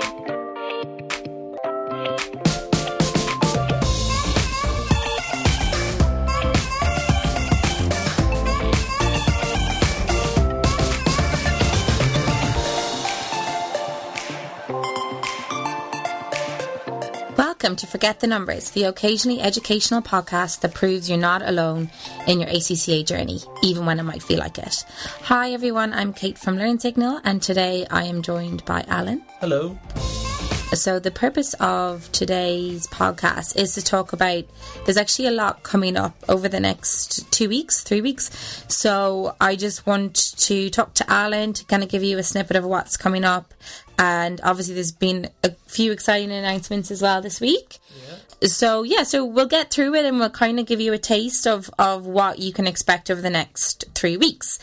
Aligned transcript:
Bye. 0.00 0.35
To 17.76 17.86
Forget 17.86 18.20
the 18.20 18.26
Numbers, 18.26 18.70
the 18.70 18.84
occasionally 18.84 19.40
educational 19.40 20.00
podcast 20.00 20.60
that 20.60 20.72
proves 20.72 21.10
you're 21.10 21.18
not 21.18 21.42
alone 21.42 21.90
in 22.26 22.40
your 22.40 22.48
ACCA 22.48 23.04
journey, 23.04 23.40
even 23.62 23.84
when 23.84 23.98
it 23.98 24.02
might 24.02 24.22
feel 24.22 24.38
like 24.38 24.56
it. 24.56 24.84
Hi 25.24 25.52
everyone, 25.52 25.92
I'm 25.92 26.14
Kate 26.14 26.38
from 26.38 26.56
Learn 26.56 26.78
Signal, 26.78 27.20
and 27.22 27.42
today 27.42 27.86
I 27.90 28.04
am 28.04 28.22
joined 28.22 28.64
by 28.64 28.82
Alan. 28.88 29.22
Hello. 29.40 29.76
So, 30.74 30.98
the 30.98 31.12
purpose 31.12 31.54
of 31.54 32.10
today's 32.10 32.86
podcast 32.88 33.56
is 33.56 33.74
to 33.74 33.84
talk 33.84 34.12
about 34.12 34.44
there's 34.84 34.96
actually 34.96 35.28
a 35.28 35.30
lot 35.30 35.62
coming 35.62 35.96
up 35.96 36.16
over 36.28 36.48
the 36.48 36.58
next 36.60 37.30
two 37.32 37.48
weeks, 37.48 37.82
three 37.82 38.00
weeks. 38.00 38.64
So, 38.68 39.36
I 39.40 39.54
just 39.54 39.86
want 39.86 40.14
to 40.38 40.68
talk 40.68 40.92
to 40.94 41.10
Alan 41.10 41.52
to 41.54 41.64
kind 41.66 41.82
of 41.82 41.88
give 41.88 42.02
you 42.02 42.18
a 42.18 42.22
snippet 42.22 42.56
of 42.56 42.64
what's 42.64 42.96
coming 42.96 43.24
up. 43.24 43.54
And 43.98 44.40
obviously, 44.42 44.74
there's 44.74 44.92
been 44.92 45.30
a 45.44 45.52
few 45.66 45.92
exciting 45.92 46.32
announcements 46.32 46.90
as 46.90 47.00
well 47.00 47.22
this 47.22 47.40
week. 47.40 47.78
Yeah. 48.08 48.16
So, 48.42 48.82
yeah, 48.82 49.02
so 49.02 49.24
we'll 49.24 49.46
get 49.46 49.70
through 49.70 49.94
it 49.94 50.04
and 50.04 50.18
we'll 50.18 50.30
kind 50.30 50.60
of 50.60 50.66
give 50.66 50.80
you 50.80 50.92
a 50.92 50.98
taste 50.98 51.46
of, 51.46 51.70
of 51.78 52.06
what 52.06 52.38
you 52.38 52.52
can 52.52 52.66
expect 52.66 53.10
over 53.10 53.20
the 53.20 53.30
next 53.30 53.86
three 53.94 54.16
weeks. 54.16 54.58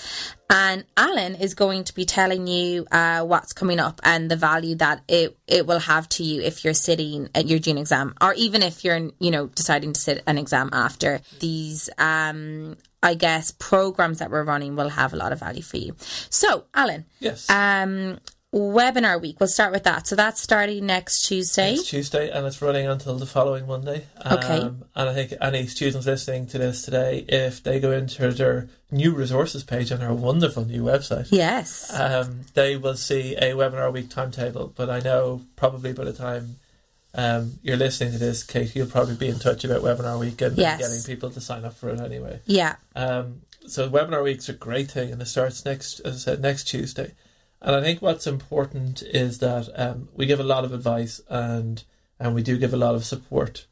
And 0.50 0.86
Alan 0.96 1.34
is 1.36 1.56
going 1.56 1.84
to 1.86 1.96
be 1.96 2.06
telling 2.06 2.46
you 2.46 2.86
uh, 2.92 3.24
what's 3.24 3.54
coming 3.54 3.80
up 3.80 4.00
and 4.04 4.30
the 4.30 4.36
value 4.36 4.76
that 4.76 5.02
it, 5.08 5.36
it 5.48 5.66
will 5.66 5.80
have 5.80 6.08
to 6.10 6.24
you 6.24 6.42
if 6.42 6.64
you're 6.64 6.76
sitting 6.76 7.30
at 7.34 7.48
your 7.48 7.58
June 7.58 7.80
exam, 7.80 8.14
or 8.22 8.36
even 8.36 8.62
if 8.62 8.84
you're, 8.86 9.10
you 9.20 9.32
know, 9.32 9.48
deciding 9.48 9.94
to 9.94 10.00
sit 10.00 10.22
an 10.28 10.38
exam 10.38 10.70
after 10.72 11.22
these. 11.40 11.90
Um, 11.98 12.78
I 13.02 13.16
guess 13.16 13.52
programs 13.52 14.20
that 14.20 14.32
we're 14.32 14.46
running 14.46 14.78
will 14.78 14.88
have 14.88 15.12
a 15.12 15.18
lot 15.18 15.34
of 15.34 15.40
value 15.42 15.62
for 15.62 15.76
you. 15.76 15.94
So, 16.30 16.66
Alan, 16.74 17.04
Yes. 17.20 17.50
um, 17.50 18.18
webinar 18.54 19.20
week. 19.20 19.40
We'll 19.40 19.50
start 19.50 19.72
with 19.72 19.84
that. 19.84 20.08
So 20.08 20.16
that's 20.16 20.42
starting 20.42 20.86
next 20.86 21.28
Tuesday. 21.28 21.74
It's 21.74 21.90
Tuesday 21.90 22.30
and 22.30 22.46
it's 22.46 22.62
running 22.62 22.88
until 22.88 23.16
the 23.18 23.26
following 23.26 23.66
Monday. 23.68 24.06
Okay. 24.26 24.60
Um, 24.60 24.86
and 24.96 25.10
I 25.10 25.14
think 25.14 25.34
any 25.42 25.66
students 25.68 26.06
listening 26.06 26.46
to 26.48 26.58
this 26.60 26.84
today, 26.84 27.26
if 27.28 27.64
they 27.64 27.80
go 27.80 27.92
into 27.92 28.32
their 28.32 28.70
new 28.92 29.14
resources 29.14 29.64
page 29.64 29.92
on 29.92 30.02
our 30.02 30.14
wonderful 30.14 30.66
new 30.66 30.84
website, 30.84 31.28
Yes. 31.32 31.92
um, 32.00 32.42
they 32.54 32.78
will 32.78 32.96
see 32.96 33.36
a 33.36 33.54
webinar 33.54 33.92
week 33.92 34.10
timetable. 34.10 34.72
But 34.76 34.90
I 34.90 35.00
know 35.00 35.42
probably 35.56 35.92
by 35.94 36.04
the 36.04 36.14
time 36.14 36.58
um, 37.16 37.54
you're 37.64 37.78
listening 37.78 38.12
to 38.14 38.20
this, 38.20 38.44
Kate, 38.44 38.76
you'll 38.76 38.88
probably 38.88 39.16
be 39.16 39.30
in 39.30 39.40
touch 39.40 39.64
about 39.64 39.82
webinar 39.82 40.20
week 40.20 40.42
and, 40.42 40.52
and 40.52 40.58
Yes. 40.60 40.80
getting 40.80 41.04
people 41.16 41.32
to 41.32 41.42
sign 41.42 41.66
up 41.66 41.74
for 41.76 41.90
it 41.90 42.00
anyway. 42.00 42.40
yeah. 42.46 42.76
Um, 42.96 43.42
so 43.66 43.90
webinar 43.90 44.24
week's 44.24 44.50
a 44.50 44.54
great 44.54 44.92
thing, 44.92 45.12
and 45.12 45.22
it 45.22 45.26
starts 45.26 45.64
next, 45.64 46.02
as 46.02 46.16
I 46.16 46.18
said, 46.34 46.42
next 46.42 46.66
Tuesday. 46.66 47.14
And 47.64 47.78
I 47.78 47.82
think 47.82 48.02
what's 48.02 48.28
important 48.28 49.02
is 49.02 49.40
that 49.40 49.70
um, 49.76 50.10
we 50.14 50.26
give 50.26 50.42
a 50.42 50.44
lot 50.44 50.66
of 50.66 50.74
advice 50.74 51.22
and 51.30 51.82
and 52.20 52.36
we 52.36 52.44
do 52.44 52.58
give 52.58 52.74
a 52.74 52.78
lot 52.78 52.96
of 52.96 53.06
support. 53.06 53.66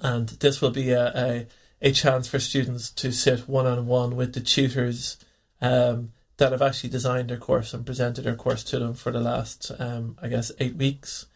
And 0.00 0.28
this 0.28 0.60
will 0.60 0.70
be 0.70 0.90
a, 0.90 1.12
a, 1.14 1.46
a 1.80 1.92
chance 1.92 2.28
for 2.28 2.38
students 2.38 2.90
to 2.90 3.10
sit 3.10 3.48
one 3.48 3.66
on 3.66 3.86
one 3.86 4.16
with 4.16 4.34
the 4.34 4.40
tutors 4.40 5.16
um, 5.60 6.12
that 6.36 6.52
have 6.52 6.62
actually 6.62 6.90
designed 6.90 7.30
their 7.30 7.38
course 7.38 7.72
and 7.72 7.86
presented 7.86 8.22
their 8.22 8.36
course 8.36 8.62
to 8.64 8.78
them 8.78 8.94
for 8.94 9.10
the 9.10 9.20
last, 9.20 9.72
um, 9.78 10.16
I 10.20 10.28
guess, 10.28 10.52
eight 10.60 10.76
weeks 10.76 11.26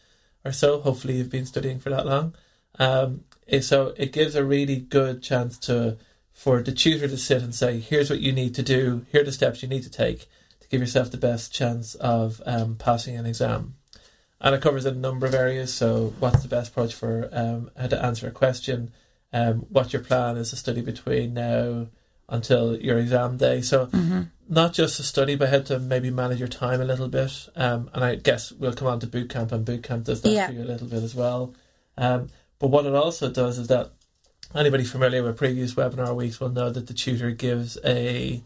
or 0.45 0.53
so. 0.53 0.81
Hopefully, 0.81 1.17
you've 1.17 1.31
been 1.31 1.47
studying 1.47 1.79
for 1.79 1.91
that 1.91 2.07
long. 2.07 2.35
Um, 2.79 3.25
so 3.61 3.95
it 3.97 4.13
gives 4.13 4.35
a 4.35 4.45
really 4.45 4.77
good 4.77 5.23
chance 5.23 5.59
to 5.61 5.97
for 6.33 6.63
the 6.63 6.73
tutor 6.73 7.09
to 7.09 7.17
sit 7.17 7.43
and 7.43 7.55
say, 7.55 7.79
"Here's 7.79 8.11
what 8.11 8.21
you 8.21 8.33
need 8.33 8.55
to 8.57 8.63
do. 8.63 9.07
Here 9.11 9.23
are 9.23 9.25
the 9.25 9.33
steps 9.33 9.63
you 9.63 9.69
need 9.69 9.83
to 9.85 9.91
take 9.91 10.29
give 10.71 10.81
yourself 10.81 11.11
the 11.11 11.17
best 11.17 11.53
chance 11.53 11.95
of 11.97 12.41
um, 12.47 12.77
passing 12.77 13.17
an 13.17 13.27
exam." 13.27 13.75
And 14.41 14.55
it 14.55 14.61
covers 14.63 14.85
a 14.85 14.95
number 14.95 15.27
of 15.27 15.35
areas. 15.35 15.75
So, 15.75 16.15
what's 16.21 16.43
the 16.43 16.49
best 16.49 16.71
approach 16.71 16.95
for 16.95 17.29
um, 17.33 17.71
how 17.77 17.89
to 17.89 18.05
answer 18.05 18.29
a 18.29 18.31
question? 18.31 18.93
Um, 19.33 19.67
what 19.69 19.93
your 19.93 20.03
plan 20.03 20.37
is 20.37 20.51
to 20.51 20.57
study 20.57 20.81
between 20.81 21.35
now 21.35 21.89
until 22.29 22.77
your 22.81 22.99
exam 22.99 23.37
day. 23.37 23.63
So, 23.63 23.91
not 24.49 24.73
just 24.75 24.97
to 24.97 25.03
study, 25.03 25.35
but 25.35 25.49
how 25.51 25.61
to 25.61 25.79
maybe 25.79 26.11
manage 26.11 26.39
your 26.39 26.49
time 26.49 26.81
a 26.81 26.85
little 26.85 27.09
bit. 27.09 27.49
Um, 27.57 27.91
and 27.93 28.05
I 28.05 28.15
guess 28.15 28.53
we'll 28.53 28.73
come 28.75 28.89
on 28.89 29.01
to 29.01 29.07
boot 29.07 29.29
camp, 29.29 29.51
and 29.53 29.65
boot 29.65 29.83
camp 29.83 30.05
does 30.05 30.23
that 30.23 30.31
Yeah. 30.31 30.47
for 30.47 30.53
you 30.53 30.63
a 30.63 30.65
little 30.65 30.87
bit 30.87 31.03
as 31.03 31.15
well. 31.15 31.55
Um, 31.97 32.29
but 32.59 32.69
what 32.69 32.87
it 32.87 32.95
also 32.95 33.31
does 33.31 33.59
is 33.59 33.67
that 33.69 33.91
anybody 34.55 34.85
familiar 34.85 35.23
with 35.23 35.37
previous 35.37 35.75
webinar 35.75 36.15
weeks 36.15 36.39
will 36.41 36.49
know 36.49 36.71
that 36.71 36.87
the 36.87 36.95
tutor 36.95 37.31
gives 37.33 37.77
a 37.85 38.43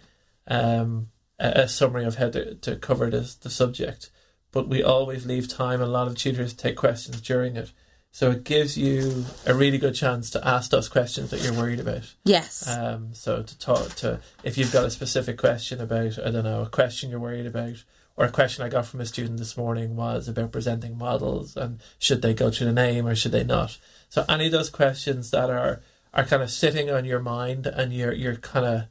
um, 0.49 1.09
a, 1.43 1.63
a 1.63 1.69
summary 1.69 2.05
of 2.05 2.15
how 2.15 2.31
to, 2.31 2.55
to 2.55 2.77
cover 2.77 3.11
this 3.11 3.35
the 3.35 3.51
subject. 3.51 4.11
But 4.53 4.69
we 4.69 4.83
always 4.83 5.27
leave 5.27 5.49
time. 5.49 5.81
A 5.81 5.87
lot 5.87 6.07
of 6.07 6.17
tutors 6.17 6.55
take 6.55 6.77
questions 6.77 7.21
during 7.21 7.57
it, 7.57 7.73
so 8.11 8.31
it 8.31 8.45
gives 8.45 8.77
you 8.77 9.25
a 9.47 9.55
really 9.55 9.79
good 9.79 9.95
chance 9.95 10.31
to 10.31 10.47
ask 10.47 10.71
those 10.71 10.89
questions 10.89 11.31
that 11.31 11.43
you're 11.43 11.55
worried 11.55 11.81
about. 11.81 12.15
Yes. 12.25 12.69
Um, 12.69 13.15
so 13.15 13.43
to 13.43 13.59
talk 13.59 13.95
to 13.97 14.21
if 14.45 14.57
you've 14.57 14.73
got 14.73 14.85
a 14.85 14.91
specific 14.91 15.39
question 15.39 15.81
about 15.81 16.19
I 16.19 16.31
don't 16.31 16.45
know 16.45 16.63
a 16.63 16.69
question 16.69 17.11
you're 17.11 17.19
worried 17.19 17.47
about, 17.47 17.83
or 18.17 18.27
a 18.27 18.31
question 18.31 18.65
I 18.65 18.69
got 18.69 18.87
from 18.87 19.01
a 19.01 19.07
student 19.07 19.39
this 19.39 19.57
morning 19.57 19.97
was 19.97 20.29
about 20.29 20.53
presenting 20.53 20.99
models 20.99 21.57
and 21.57 21.81
should 21.99 22.23
they 22.23 22.35
go 22.35 22.51
to 22.51 22.65
the 22.65 22.73
name 22.73 23.07
or 23.07 23.15
should 23.15 23.33
they 23.33 23.45
not. 23.45 23.79
So 24.11 24.25
any 24.29 24.47
of 24.47 24.53
those 24.53 24.71
questions 24.71 25.31
that 25.31 25.49
are 25.49 25.81
are 26.13 26.25
kind 26.25 26.43
of 26.43 26.51
sitting 26.51 26.91
on 26.91 27.07
your 27.07 27.21
mind 27.21 27.67
and 27.67 27.95
you're 27.95 28.13
you're 28.13 28.37
kind 28.37 28.67
of 28.67 28.83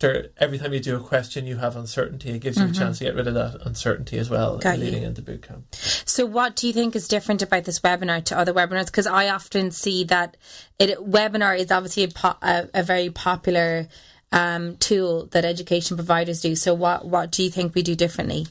there 0.00 0.28
every 0.38 0.58
time 0.58 0.72
you 0.72 0.80
do 0.80 0.96
a 0.96 1.00
question 1.00 1.46
you 1.46 1.56
have 1.56 1.76
uncertainty. 1.76 2.30
It 2.30 2.40
gives 2.40 2.58
you 2.58 2.66
a 2.66 2.72
chance 2.72 2.98
to 2.98 3.04
get 3.04 3.14
rid 3.14 3.26
of 3.28 3.34
that 3.34 3.60
uncertainty 3.64 4.18
as 4.18 4.28
well 4.28 4.52
Mm-hmm. 4.54 4.60
Got 4.60 4.78
you. 4.78 4.84
leading 4.84 5.02
into 5.04 5.22
bootcamp. 5.22 5.62
So, 6.08 6.26
what 6.26 6.56
do 6.56 6.66
you 6.66 6.72
think 6.72 6.96
is 6.96 7.08
different 7.08 7.42
about 7.42 7.64
this 7.64 7.80
webinar 7.80 8.24
to 8.24 8.38
other 8.38 8.52
webinars? 8.52 8.86
Because 8.86 9.06
I 9.06 9.28
often 9.28 9.70
see 9.70 10.04
that 10.04 10.36
it 10.78 10.98
webinar 10.98 11.58
is 11.58 11.70
obviously 11.70 12.04
a, 12.04 12.08
po- 12.08 12.36
a, 12.42 12.68
a 12.74 12.82
very 12.82 13.10
popular 13.10 13.88
um, 14.32 14.76
tool 14.78 15.26
that 15.26 15.44
education 15.44 15.96
providers 15.96 16.40
do. 16.40 16.56
So, 16.56 16.74
what 16.74 17.06
what 17.06 17.30
do 17.30 17.42
you 17.42 17.50
think 17.50 17.74
we 17.74 17.82
do 17.82 17.94
differently? 17.94 18.46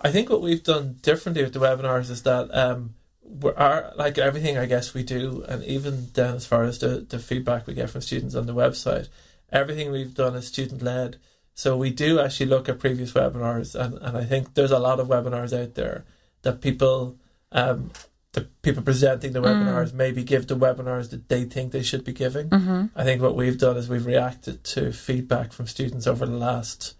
I 0.00 0.10
think 0.12 0.28
what 0.30 0.42
we've 0.42 0.62
done 0.62 0.96
differently 1.02 1.42
with 1.42 1.54
the 1.54 1.60
webinars 1.60 2.10
is 2.10 2.22
that 2.22 2.54
um, 2.54 2.94
we're 3.22 3.54
our, 3.54 3.92
like 3.96 4.18
everything 4.18 4.58
I 4.58 4.66
guess 4.66 4.94
we 4.94 5.02
do, 5.02 5.44
and 5.48 5.64
even 5.64 6.08
then 6.14 6.34
as 6.36 6.46
far 6.46 6.64
as 6.64 6.78
the, 6.78 7.00
the 7.08 7.18
feedback 7.18 7.66
we 7.66 7.74
get 7.74 7.90
from 7.90 8.02
students 8.02 8.34
on 8.34 8.46
the 8.46 8.54
website, 8.54 9.08
everything 9.54 9.90
we've 9.90 10.14
done 10.14 10.34
is 10.34 10.46
student 10.46 10.82
led. 10.82 11.16
So 11.54 11.76
we 11.76 11.90
do 11.90 12.20
actually 12.20 12.46
look 12.46 12.68
at 12.68 12.80
previous 12.80 13.12
webinars, 13.12 13.74
and, 13.80 13.94
and 14.02 14.18
I 14.18 14.24
think 14.24 14.54
there's 14.54 14.72
a 14.72 14.78
lot 14.78 15.00
of 15.00 15.06
webinars 15.08 15.58
out 15.58 15.74
there 15.74 16.04
that 16.42 16.60
people, 16.60 17.16
um, 17.52 17.92
the 18.32 18.42
people 18.62 18.82
presenting 18.82 19.32
the 19.32 19.40
webinars 19.40 19.92
maybe 19.94 20.24
give 20.24 20.48
the 20.48 20.56
webinars 20.56 21.10
that 21.10 21.28
they 21.28 21.44
think 21.44 21.70
they 21.70 21.82
should 21.84 22.04
be 22.04 22.12
giving. 22.12 22.48
I 22.96 23.04
think 23.04 23.22
what 23.22 23.36
we've 23.36 23.56
done 23.56 23.76
is 23.76 23.88
we've 23.88 24.04
reacted 24.04 24.64
to 24.64 24.92
feedback 24.92 25.52
from 25.52 25.68
students 25.68 26.08
over 26.08 26.26
the 26.26 26.36
last 26.36 26.96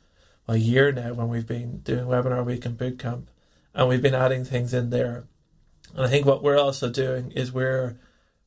a 0.47 0.57
year 0.57 0.93
now 0.93 1.13
when 1.15 1.29
we've 1.29 1.47
been 1.47 1.79
doing 1.79 2.05
webinar 2.05 2.45
week 2.45 2.67
and 2.67 2.77
boot 2.77 2.99
camp 2.99 3.31
and 3.75 3.89
we've 3.89 4.03
been 4.03 4.15
adding 4.15 4.45
things 4.45 4.75
in 4.75 4.91
there 4.91 5.25
and 5.95 6.05
i 6.05 6.09
think 6.09 6.27
what 6.27 6.43
we're 6.43 6.59
also 6.59 6.91
doing 6.91 7.31
is 7.33 7.51
we're 7.51 7.97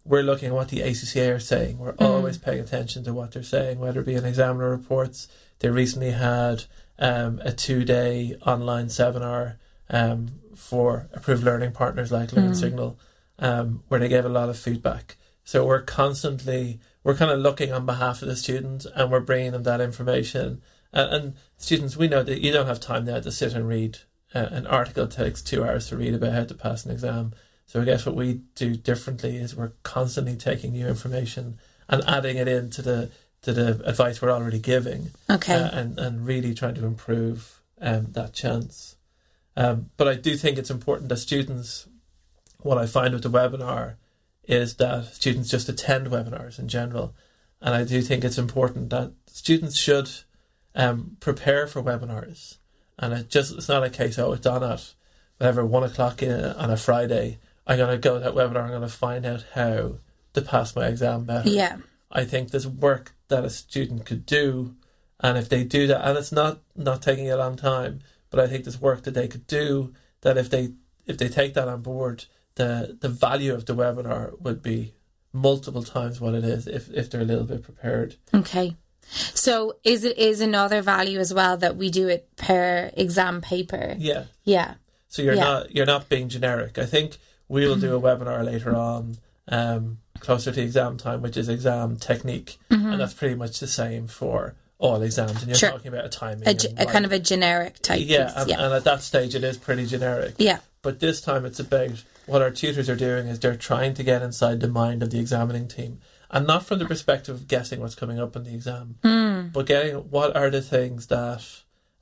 we're 0.08 0.24
looking 0.24 0.50
at 0.50 0.54
what 0.54 0.70
the 0.70 0.80
ACCA 0.80 1.36
are 1.36 1.40
saying. 1.40 1.78
We're 1.78 1.96
always 2.00 2.38
paying 2.38 2.60
attention 2.60 3.04
to 3.04 3.14
what 3.14 3.32
they're 3.32 3.44
saying, 3.44 3.80
whether 3.80 4.00
it 4.00 4.06
be 4.06 4.16
in 4.16 4.26
examiner 4.26 4.70
reports. 4.70 5.28
They 5.60 5.70
recently 5.70 6.12
had 6.12 6.64
um, 6.98 7.42
a 7.44 7.52
two-day 7.52 8.38
online 8.46 8.90
seminar 8.90 9.58
um, 9.90 10.40
for 10.56 11.08
approved 11.14 11.44
learning 11.44 11.74
partners 11.74 12.12
like 12.12 12.32
Learn 12.32 12.56
Signal, 12.56 12.98
um, 13.40 13.84
where 13.88 14.00
they 14.00 14.08
gave 14.08 14.26
a 14.26 14.30
lot 14.30 14.50
of 14.50 14.58
feedback. 14.58 15.18
So 15.44 15.66
we're 15.66 15.82
constantly 15.82 16.80
we're 17.04 17.16
kind 17.16 17.32
of 17.32 17.40
looking 17.40 17.72
on 17.72 17.86
behalf 17.86 18.22
of 18.22 18.28
the 18.28 18.36
students, 18.36 18.86
and 18.86 19.10
we're 19.10 19.22
bringing 19.22 19.54
them 19.54 19.64
that 19.64 19.80
information. 19.80 20.62
And, 20.92 21.14
and 21.14 21.34
students, 21.56 21.96
we 21.96 22.10
know 22.10 22.22
that 22.22 22.42
you 22.42 22.52
don't 22.52 22.68
have 22.68 22.82
time 22.82 23.06
now 23.06 23.22
to 23.22 23.32
sit 23.32 23.54
and 23.54 23.66
read 23.66 24.00
uh, 24.36 24.48
an 24.52 24.68
article. 24.68 25.06
It 25.06 25.12
takes 25.12 25.42
two 25.42 25.64
hours 25.64 25.88
to 25.88 25.96
read 25.96 26.16
about 26.16 26.34
how 26.34 26.44
to 26.44 26.54
pass 26.54 26.86
an 26.86 26.92
exam. 26.92 27.34
So 27.68 27.82
I 27.82 27.86
guess 27.86 28.06
what 28.06 28.16
we 28.16 28.42
do 28.56 28.76
differently 28.76 29.36
is 29.38 29.56
we're 29.56 29.74
constantly 29.84 30.36
taking 30.38 30.72
new 30.72 30.88
information 30.88 31.60
and 31.90 32.02
adding 32.08 32.38
it 32.38 32.48
into 32.48 32.82
the 32.82 33.12
to 33.44 33.54
the 33.54 33.82
advice 33.86 34.22
we're 34.22 34.32
already 34.32 34.60
giving, 34.60 35.12
Okay. 35.30 35.54
uh, 35.54 35.70
and 35.72 36.00
and 36.00 36.26
really 36.26 36.54
trying 36.54 36.76
to 36.76 36.86
improve 36.86 37.62
um, 37.82 38.08
that 38.14 38.34
chance. 38.34 38.96
Um, 39.56 39.90
but 39.98 40.08
I 40.08 40.16
do 40.16 40.36
think 40.36 40.58
it's 40.58 40.72
important 40.72 41.10
that 41.10 41.18
students. 41.18 41.88
What 42.62 42.80
I 42.80 42.88
find 42.88 43.14
with 43.14 43.22
the 43.24 43.30
webinar 43.30 43.96
is 44.44 44.76
that 44.76 45.14
students 45.14 45.50
just 45.50 45.70
attend 45.70 46.08
webinars 46.08 46.58
in 46.58 46.68
general, 46.68 47.14
and 47.62 47.76
I 47.76 47.84
do 47.84 48.02
think 48.02 48.24
it's 48.24 48.40
important 48.40 48.90
that 48.90 49.12
students 49.28 49.78
should 49.78 50.10
um, 50.74 51.18
prepare 51.20 51.68
for 51.68 51.84
webinars, 51.84 52.58
and 52.98 53.14
it 53.14 53.30
just 53.30 53.54
it's 53.56 53.70
not 53.70 53.84
a 53.84 53.90
case 53.90 54.18
oh 54.18 54.34
it's 54.34 54.48
on 54.48 54.64
at 54.64 54.94
whatever 55.38 55.64
one 55.66 55.84
o'clock 55.84 56.24
in, 56.24 56.32
on 56.34 56.72
a 56.72 56.78
Friday, 56.78 57.38
I'm 57.68 57.78
going 57.78 57.92
to 57.92 57.98
go 57.98 58.14
to 58.18 58.20
that 58.24 58.34
webinar. 58.34 58.64
I'm 58.64 58.70
going 58.70 58.82
to 58.82 58.88
find 58.88 59.26
out 59.26 59.46
how 59.54 59.98
to 60.34 60.42
pass 60.42 60.76
my 60.76 60.88
exam 60.88 61.26
better. 61.26 61.50
Yeah. 61.50 61.78
I 62.10 62.24
think 62.24 62.50
there's 62.52 62.68
work 62.68 63.14
that 63.28 63.44
a 63.44 63.50
student 63.50 64.06
could 64.06 64.26
do, 64.26 64.76
and 65.20 65.38
if 65.38 65.50
they 65.50 65.64
do 65.66 65.88
that, 65.88 66.08
and 66.08 66.18
it's 66.18 66.32
not 66.32 66.62
not 66.76 67.02
taking 67.02 67.30
a 67.30 67.36
long 67.38 67.58
time, 67.58 68.00
but 68.30 68.40
I 68.40 68.48
think 68.48 68.64
there's 68.64 68.80
work 68.80 69.04
that 69.04 69.14
they 69.14 69.28
could 69.28 69.46
do 69.46 69.94
that 70.22 70.38
if 70.38 70.50
they 70.50 70.72
if 71.06 71.18
they 71.18 71.28
take 71.28 71.54
that 71.56 71.68
on 71.68 71.82
board, 71.82 72.26
the 72.56 72.98
the 73.02 73.10
value 73.10 73.54
of 73.54 73.66
the 73.66 73.76
webinar 73.76 74.40
would 74.40 74.62
be 74.64 74.94
multiple 75.34 75.84
times 75.84 76.22
what 76.22 76.34
it 76.34 76.46
is 76.46 76.66
if 76.68 76.90
if 76.94 77.10
they're 77.10 77.22
a 77.22 77.26
little 77.26 77.44
bit 77.44 77.64
prepared. 77.64 78.16
Okay. 78.34 78.78
So 79.10 79.78
is 79.84 80.04
it 80.06 80.18
is 80.18 80.40
another 80.42 80.82
value 80.82 81.20
as 81.20 81.34
well 81.34 81.58
that 81.58 81.76
we 81.76 81.90
do 81.90 82.08
it 82.08 82.30
per 82.38 82.90
exam 82.96 83.42
paper? 83.42 83.96
Yeah. 83.98 84.26
Yeah. 84.46 84.76
So 85.10 85.22
you're 85.22 85.36
Yeah. 85.36 85.44
not 85.44 85.76
you're 85.76 85.86
not 85.86 86.08
being 86.10 86.30
generic. 86.30 86.78
I 86.78 86.86
think 86.86 87.18
we'll 87.48 87.76
do 87.78 87.96
a 87.96 88.02
webinar 88.02 88.44
later 88.46 88.76
on, 88.76 89.18
um, 89.48 90.00
closer 90.20 90.52
to 90.52 90.62
exam 90.62 90.98
time, 90.98 91.22
which 91.22 91.38
is 91.38 91.48
exam 91.50 91.96
technique, 91.98 92.58
and 92.70 93.00
that's 93.00 93.14
pretty 93.14 93.36
much 93.36 93.60
the 93.60 93.68
same 93.68 94.08
for 94.08 94.56
all 94.80 95.02
exams. 95.02 95.40
And 95.42 95.48
you're 95.48 95.56
Sure. 95.58 95.72
talking 95.72 95.88
about 95.88 96.06
a 96.06 96.10
timing, 96.10 96.48
A, 96.48 96.54
ge- 96.54 96.66
and 96.66 96.80
a 96.80 96.86
kind 96.86 97.06
of 97.06 97.12
a 97.12 97.20
generic 97.20 97.80
type 97.82 98.02
yeah, 98.06 98.32
and, 98.36 98.50
yeah. 98.50 98.64
and 98.64 98.74
at 98.74 98.84
that 98.84 99.02
stage 99.02 99.34
it 99.36 99.44
is 99.44 99.58
pretty 99.58 99.86
generic. 99.86 100.36
yeah. 100.38 100.60
But 100.84 101.00
this 101.00 101.20
time 101.22 101.46
it's 101.46 101.60
about 101.60 102.04
what 102.28 102.42
our 102.42 102.52
tutors 102.52 102.88
are 102.90 102.96
doing 102.96 103.28
is 103.28 103.40
they're 103.40 103.56
trying 103.56 103.94
to 103.96 104.04
get 104.04 104.22
inside 104.22 104.60
the 104.60 104.68
mind 104.68 105.02
of 105.04 105.10
the 105.10 105.20
examining 105.20 105.68
team. 105.68 106.00
And 106.30 106.46
not 106.46 106.66
from 106.66 106.80
the 106.80 106.86
perspective 106.86 107.34
of 107.36 107.48
guessing 107.48 107.80
what's 107.80 107.96
coming 107.96 108.20
up 108.20 108.36
in 108.36 108.44
the 108.44 108.54
exam, 108.54 108.96
Hmm. 109.04 109.48
but 109.54 109.66
getting 109.66 109.96
what 109.96 110.36
are 110.36 110.50
the 110.50 110.62
things 110.62 111.08
that 111.08 111.42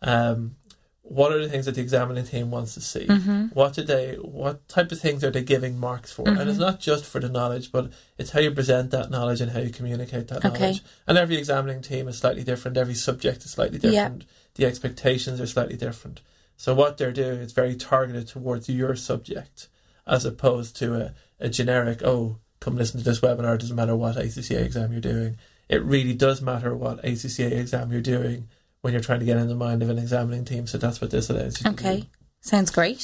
um, 0.01 0.55
what 1.07 1.31
are 1.31 1.39
the 1.41 1.47
things 1.47 1.67
that 1.67 1.75
the 1.75 1.81
examining 1.81 2.25
team 2.25 2.49
wants 2.49 2.73
to 2.73 2.81
see? 2.81 3.05
Mm-hmm. 3.05 3.47
What 3.53 3.73
do 3.73 3.83
they 3.83 4.15
what 4.15 4.67
type 4.67 4.91
of 4.91 4.99
things 4.99 5.23
are 5.23 5.29
they 5.29 5.43
giving 5.43 5.79
marks 5.79 6.11
for? 6.11 6.27
And 6.27 6.49
it's 6.49 6.57
not 6.57 6.79
just 6.79 7.05
for 7.05 7.19
the 7.19 7.29
knowledge, 7.29 7.71
but 7.71 7.91
it's 8.17 8.31
how 8.31 8.39
you 8.39 8.49
present 8.51 8.89
that 8.89 9.11
knowledge 9.11 9.39
and 9.39 9.51
how 9.51 9.59
you 9.59 9.69
communicate 9.69 10.27
that 10.29 10.43
Okay. 10.43 10.59
knowledge. 10.59 10.81
And 11.07 11.17
every 11.17 11.37
examining 11.37 11.81
team 11.83 12.07
is 12.07 12.17
slightly 12.17 12.43
different, 12.43 12.75
every 12.75 12.95
subject 12.95 13.45
is 13.45 13.51
slightly 13.51 13.77
different, 13.77 14.25
the 14.55 14.65
expectations 14.65 15.39
are 15.39 15.45
slightly 15.45 15.77
different. 15.77 16.21
So 16.57 16.73
what 16.73 16.97
they're 16.97 17.11
doing 17.11 17.39
is 17.39 17.51
very 17.51 17.75
targeted 17.75 18.27
towards 18.27 18.67
your 18.67 18.95
subject 18.95 19.67
as 20.07 20.25
opposed 20.25 20.75
to 20.77 20.95
a, 20.95 21.13
a 21.39 21.49
generic, 21.49 22.01
oh, 22.03 22.37
come 22.59 22.77
listen 22.77 22.99
to 22.99 23.03
this 23.05 23.19
webinar, 23.19 23.55
it 23.55 23.61
doesn't 23.61 23.75
matter 23.75 23.95
what 23.95 24.15
ACCA 24.15 24.63
exam 24.63 24.91
you're 24.91 25.01
doing. 25.01 25.37
It 25.69 25.83
really 25.83 26.13
does 26.13 26.41
matter 26.41 26.75
what 26.75 27.03
ACCA 27.03 27.51
exam 27.51 27.91
you're 27.91 28.01
doing 28.01 28.47
when 28.85 28.93
you're 28.93 29.01
trying 29.01 29.19
to 29.19 29.25
get 29.25 29.37
in 29.37 29.47
the 29.47 29.55
mind 29.55 29.81
of 29.81 29.89
an 29.89 29.97
examining 29.97 30.45
team. 30.45 30.67
So 30.67 30.77
that's 30.77 31.01
what 31.01 31.09
this 31.09 31.27
allows 31.31 31.59
you 31.59 31.71
to 31.71 31.75
do. 31.75 31.87
Okay. 31.87 32.09
Sounds 32.41 32.69
great. 32.69 32.99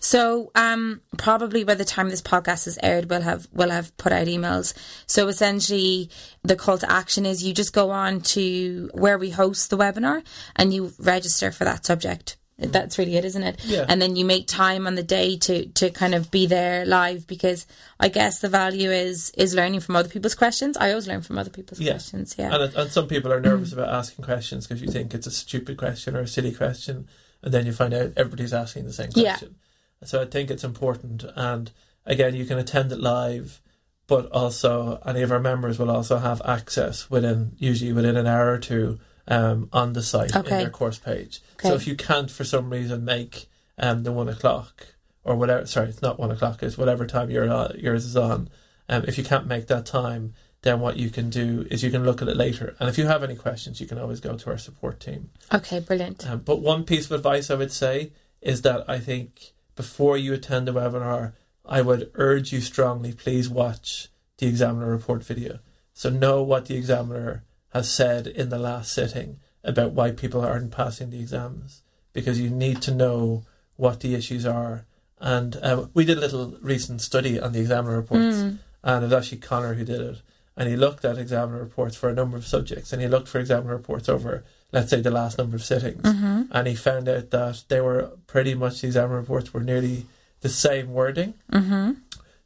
So, 0.00 0.50
um, 0.54 1.02
probably 1.18 1.62
by 1.62 1.74
the 1.74 1.84
time 1.84 2.08
this 2.08 2.22
podcast 2.22 2.66
is 2.66 2.78
aired, 2.82 3.10
we'll 3.10 3.20
have 3.20 3.46
we'll 3.52 3.68
have 3.68 3.94
put 3.98 4.12
out 4.12 4.28
emails. 4.28 4.72
So 5.06 5.28
essentially, 5.28 6.08
the 6.42 6.56
call 6.56 6.78
to 6.78 6.90
action 6.90 7.26
is 7.26 7.44
you 7.44 7.52
just 7.52 7.74
go 7.74 7.90
on 7.90 8.22
to 8.22 8.88
where 8.94 9.18
we 9.18 9.28
host 9.28 9.68
the 9.68 9.76
webinar 9.76 10.24
and 10.56 10.72
you 10.72 10.94
register 10.98 11.52
for 11.52 11.64
that 11.64 11.84
subject. 11.84 12.38
Mm. 12.60 12.72
That's 12.72 12.96
really 12.98 13.16
it, 13.16 13.24
isn't 13.26 13.42
it? 13.42 13.62
Yeah. 13.64 13.84
And 13.86 14.00
then 14.00 14.16
you 14.16 14.24
make 14.24 14.46
time 14.46 14.86
on 14.86 14.94
the 14.94 15.02
day 15.02 15.36
to 15.38 15.66
to 15.66 15.90
kind 15.90 16.14
of 16.14 16.30
be 16.30 16.46
there 16.46 16.86
live 16.86 17.26
because 17.26 17.66
I 18.00 18.08
guess 18.08 18.38
the 18.38 18.48
value 18.48 18.90
is 18.90 19.30
is 19.36 19.54
learning 19.54 19.80
from 19.80 19.94
other 19.96 20.08
people's 20.08 20.34
questions. 20.34 20.76
I 20.78 20.88
always 20.90 21.06
learn 21.06 21.20
from 21.22 21.36
other 21.36 21.50
people's 21.50 21.80
Yeah. 21.80 21.92
questions. 21.92 22.34
Yeah. 22.38 22.54
And, 22.54 22.74
and 22.74 22.90
some 22.90 23.08
people 23.08 23.30
are 23.32 23.40
nervous 23.50 23.72
about 23.74 23.90
asking 23.90 24.24
questions 24.24 24.66
because 24.66 24.80
you 24.82 24.88
think 24.88 25.12
it's 25.12 25.26
a 25.26 25.30
stupid 25.30 25.76
question 25.76 26.16
or 26.16 26.20
a 26.20 26.26
silly 26.28 26.52
question, 26.52 27.08
and 27.42 27.52
then 27.52 27.66
you 27.66 27.72
find 27.72 27.92
out 27.92 28.12
everybody's 28.16 28.54
asking 28.54 28.86
the 28.86 28.92
same 28.92 29.12
question 29.12 29.24
Yeah. 29.24 29.32
question. 29.36 29.56
So 30.04 30.22
I 30.22 30.24
think 30.24 30.50
it's 30.50 30.64
important. 30.64 31.24
And 31.36 31.70
again, 32.06 32.34
you 32.34 32.46
can 32.46 32.58
attend 32.58 32.90
it 32.92 33.00
live, 33.00 33.60
but 34.06 34.30
also 34.32 34.98
any 35.04 35.20
of 35.20 35.30
our 35.32 35.40
members 35.40 35.78
will 35.78 35.90
also 35.90 36.16
have 36.18 36.40
access 36.46 37.10
within 37.10 37.52
usually 37.58 37.92
within 37.92 38.16
an 38.16 38.26
hour 38.26 38.50
or 38.52 38.58
two 38.58 38.98
um, 39.28 39.68
on 39.72 39.92
the 39.92 40.02
site 40.02 40.34
Okay. 40.36 40.50
in 40.50 40.58
their 40.58 40.70
course 40.70 40.98
page. 40.98 41.40
Okay. 41.54 41.68
So 41.68 41.74
if 41.74 41.86
you 41.86 41.96
can't 41.96 42.30
for 42.30 42.44
some 42.44 42.70
reason 42.70 43.04
make 43.04 43.48
um, 43.78 44.02
the 44.04 44.12
one 44.12 44.28
o'clock 44.28 44.86
or 45.24 45.36
whatever, 45.36 45.66
sorry, 45.66 45.88
it's 45.88 46.02
not 46.02 46.18
one 46.18 46.30
o'clock, 46.30 46.62
it's 46.62 46.78
whatever 46.78 47.06
time 47.06 47.30
your 47.30 47.48
uh, 47.50 47.72
yours 47.76 48.04
is 48.04 48.16
on. 48.16 48.48
Um, 48.88 49.04
if 49.08 49.18
you 49.18 49.24
can't 49.24 49.46
make 49.48 49.66
that 49.66 49.84
time, 49.86 50.34
then 50.62 50.80
what 50.80 50.96
you 50.96 51.10
can 51.10 51.28
do 51.30 51.66
is 51.70 51.82
you 51.82 51.90
can 51.90 52.04
look 52.04 52.22
at 52.22 52.28
it 52.28 52.36
later. 52.36 52.76
And 52.78 52.88
if 52.88 52.96
you 52.98 53.06
have 53.06 53.22
any 53.24 53.34
questions, 53.36 53.80
you 53.80 53.86
can 53.86 53.98
always 53.98 54.20
go 54.20 54.36
to 54.36 54.50
our 54.50 54.58
support 54.58 55.00
team. 55.00 55.30
okay. 55.52 55.80
Brilliant. 55.80 56.28
Um, 56.28 56.40
but 56.40 56.60
one 56.60 56.84
piece 56.84 57.06
of 57.06 57.12
advice 57.12 57.50
I 57.50 57.54
would 57.54 57.72
say 57.72 58.12
is 58.40 58.62
that 58.62 58.88
I 58.88 58.98
think 59.00 59.52
before 59.74 60.16
you 60.16 60.32
attend 60.32 60.68
the 60.68 60.72
webinar, 60.72 61.32
I 61.64 61.82
would 61.82 62.10
urge 62.14 62.52
you 62.52 62.60
strongly, 62.60 63.12
please 63.12 63.48
watch 63.48 64.08
the 64.38 64.46
examiner 64.46 64.86
report 64.88 65.24
video. 65.24 65.58
So 65.94 66.10
know 66.10 66.42
what 66.42 66.66
the 66.66 66.76
examiner 66.76 67.42
has 67.76 67.90
said 67.90 68.26
in 68.26 68.48
the 68.48 68.58
last 68.58 68.90
sitting 68.90 69.38
about 69.62 69.92
why 69.92 70.10
people 70.10 70.40
aren't 70.40 70.70
passing 70.70 71.10
the 71.10 71.20
exams, 71.20 71.82
because 72.14 72.40
you 72.40 72.48
need 72.48 72.80
to 72.80 72.90
know 72.90 73.44
what 73.76 74.00
the 74.00 74.14
issues 74.14 74.46
are. 74.46 74.86
And 75.20 75.58
um, 75.62 75.90
we 75.92 76.06
did 76.06 76.16
a 76.16 76.22
little 76.22 76.56
recent 76.62 77.02
study 77.02 77.38
on 77.38 77.52
the 77.52 77.60
examiner 77.60 77.96
reports, 77.96 78.36
mm. 78.36 78.58
and 78.82 79.04
it 79.04 79.08
was 79.08 79.12
actually 79.12 79.38
Connor 79.38 79.74
who 79.74 79.84
did 79.84 80.00
it. 80.00 80.22
And 80.56 80.70
he 80.70 80.76
looked 80.76 81.04
at 81.04 81.18
examiner 81.18 81.58
reports 81.58 81.96
for 81.96 82.08
a 82.08 82.14
number 82.14 82.38
of 82.38 82.46
subjects, 82.46 82.94
and 82.94 83.02
he 83.02 83.08
looked 83.08 83.28
for 83.28 83.40
examiner 83.40 83.76
reports 83.76 84.08
over, 84.08 84.42
let's 84.72 84.88
say, 84.88 85.02
the 85.02 85.10
last 85.10 85.36
number 85.36 85.56
of 85.56 85.62
sittings, 85.62 86.02
mm-hmm. 86.02 86.44
and 86.50 86.66
he 86.66 86.74
found 86.74 87.10
out 87.10 87.28
that 87.30 87.64
they 87.68 87.82
were 87.82 88.12
pretty 88.26 88.54
much 88.54 88.80
the 88.80 88.86
examiner 88.86 89.20
reports 89.20 89.52
were 89.52 89.60
nearly 89.60 90.06
the 90.40 90.48
same 90.48 90.94
wording, 90.94 91.34
mm-hmm. 91.52 91.92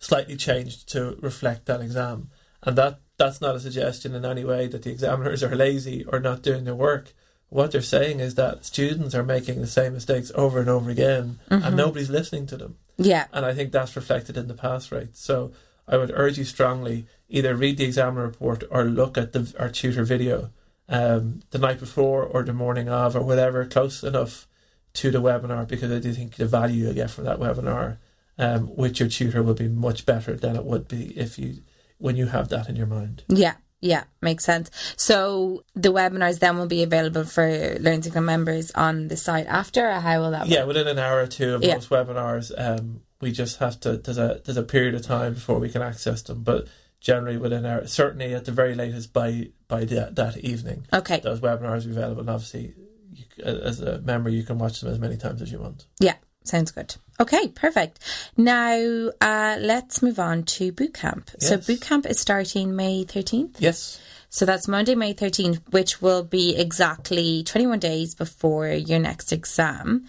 slightly 0.00 0.36
changed 0.36 0.88
to 0.88 1.16
reflect 1.20 1.66
that 1.66 1.80
exam, 1.80 2.30
and 2.64 2.76
that 2.76 2.98
that's 3.20 3.40
not 3.40 3.54
a 3.54 3.60
suggestion 3.60 4.14
in 4.16 4.24
any 4.24 4.44
way 4.44 4.66
that 4.66 4.82
the 4.82 4.90
examiners 4.90 5.42
are 5.44 5.54
lazy 5.54 6.04
or 6.10 6.18
not 6.18 6.42
doing 6.42 6.64
their 6.64 6.74
work. 6.74 7.12
What 7.50 7.70
they're 7.72 7.82
saying 7.96 8.18
is 8.20 8.34
that 8.36 8.64
students 8.64 9.14
are 9.14 9.22
making 9.36 9.60
the 9.60 9.66
same 9.66 9.92
mistakes 9.92 10.32
over 10.34 10.58
and 10.60 10.68
over 10.68 10.88
again, 10.90 11.38
and 11.48 11.76
nobody's 11.76 12.08
listening 12.10 12.46
to 12.46 12.56
them 12.56 12.76
Yeah. 12.96 13.26
and 13.32 13.44
I 13.44 13.52
think 13.54 13.70
that's 13.72 13.94
reflected 13.96 14.36
in 14.36 14.48
the 14.48 14.54
pass 14.54 14.90
rate. 14.90 15.16
So 15.16 15.52
I 15.86 15.96
would 15.96 16.12
urge 16.14 16.38
you 16.38 16.44
strongly 16.44 17.06
either 17.28 17.54
read 17.54 17.76
the 17.78 17.84
examiner 17.84 18.22
report 18.26 18.64
or 18.70 18.84
look 18.84 19.18
at 19.18 19.32
the 19.32 19.52
our 19.58 19.68
tutor 19.68 20.04
video 20.04 20.50
um, 20.88 21.40
the 21.50 21.58
night 21.58 21.78
before 21.80 22.22
or 22.24 22.42
the 22.44 22.52
morning 22.52 22.88
of 22.88 23.14
or 23.16 23.22
whatever 23.22 23.64
close 23.66 24.02
enough 24.02 24.46
to 24.94 25.10
the 25.10 25.20
webinar 25.20 25.66
because 25.68 25.90
I 25.92 25.98
do 26.00 26.12
think 26.12 26.34
the 26.36 26.46
value 26.46 26.86
you 26.88 26.94
get 26.94 27.10
from 27.10 27.24
that 27.24 27.38
webinar 27.40 27.98
um, 28.38 28.74
with 28.76 28.98
your 29.00 29.08
tutor 29.08 29.42
will 29.42 29.54
be 29.54 29.68
much 29.68 30.06
better 30.06 30.34
than 30.36 30.56
it 30.56 30.64
would 30.64 30.86
be 30.88 31.02
if 31.18 31.38
you 31.38 31.58
when 32.00 32.16
you 32.16 32.26
have 32.26 32.48
that 32.48 32.68
in 32.68 32.76
your 32.76 32.86
mind. 32.86 33.22
Yeah, 33.28 33.54
yeah, 33.80 34.04
makes 34.20 34.44
sense. 34.44 34.70
So 34.96 35.64
the 35.74 35.92
webinars 35.92 36.38
then 36.40 36.56
will 36.58 36.66
be 36.66 36.82
available 36.82 37.24
for 37.24 37.76
Learn 37.80 38.00
to 38.02 38.10
Become 38.10 38.24
members 38.26 38.70
on 38.72 39.08
the 39.08 39.16
site 39.16 39.46
after, 39.46 39.88
or 39.88 40.00
how 40.00 40.20
will 40.20 40.30
that 40.32 40.48
Yeah, 40.48 40.64
within 40.64 40.88
an 40.88 40.98
hour 40.98 41.20
or 41.22 41.26
two 41.26 41.54
of 41.54 41.62
Yeah. 41.62 41.74
most 41.74 41.88
webinars, 41.90 42.50
um, 42.58 43.02
we 43.20 43.32
just 43.32 43.58
have 43.58 43.78
to. 43.80 43.98
There's 43.98 44.18
a 44.18 44.40
there's 44.44 44.56
a 44.56 44.62
period 44.62 44.94
of 44.94 45.02
time 45.02 45.34
before 45.34 45.58
we 45.58 45.68
can 45.68 45.82
access 45.82 46.22
them, 46.22 46.42
but 46.42 46.66
generally 47.00 47.36
within 47.38 47.64
an 47.64 47.70
hour, 47.70 47.86
certainly 47.86 48.34
at 48.34 48.44
the 48.46 48.52
very 48.52 48.74
latest 48.74 49.12
by 49.12 49.50
by 49.68 49.84
that 49.86 50.16
that 50.16 50.38
evening, 50.38 50.86
Okay, 50.92 51.20
those 51.20 51.40
webinars 51.40 51.86
are 51.86 51.90
available. 51.90 52.20
And 52.20 52.30
obviously, 52.30 52.74
you, 53.12 53.24
as 53.44 53.80
a 53.80 54.00
member, 54.00 54.30
you 54.30 54.42
can 54.42 54.58
watch 54.58 54.80
them 54.80 54.90
as 54.90 54.98
many 54.98 55.16
times 55.16 55.42
as 55.42 55.52
you 55.52 55.58
want. 55.58 55.86
yeah, 56.00 56.14
sounds 56.44 56.70
good. 56.70 56.96
Okay, 57.20 57.48
perfect. 57.48 57.98
Now 58.36 59.10
uh, 59.20 59.56
let's 59.60 60.02
move 60.02 60.18
on 60.18 60.42
to 60.44 60.72
boot 60.72 60.94
camp. 60.94 61.30
So 61.38 61.56
Yes. 61.56 61.66
boot 61.66 61.80
camp 61.82 62.06
is 62.06 62.18
starting 62.18 62.74
May 62.74 63.04
13th. 63.04 63.56
Yes. 63.58 64.00
So 64.30 64.46
that's 64.46 64.66
Monday, 64.68 64.94
May 64.94 65.12
13th, 65.12 65.60
which 65.70 66.00
will 66.00 66.22
be 66.22 66.56
exactly 66.56 67.42
21 67.42 67.78
days 67.80 68.14
before 68.14 68.68
your 68.68 69.00
next 69.00 69.32
exam. 69.32 70.06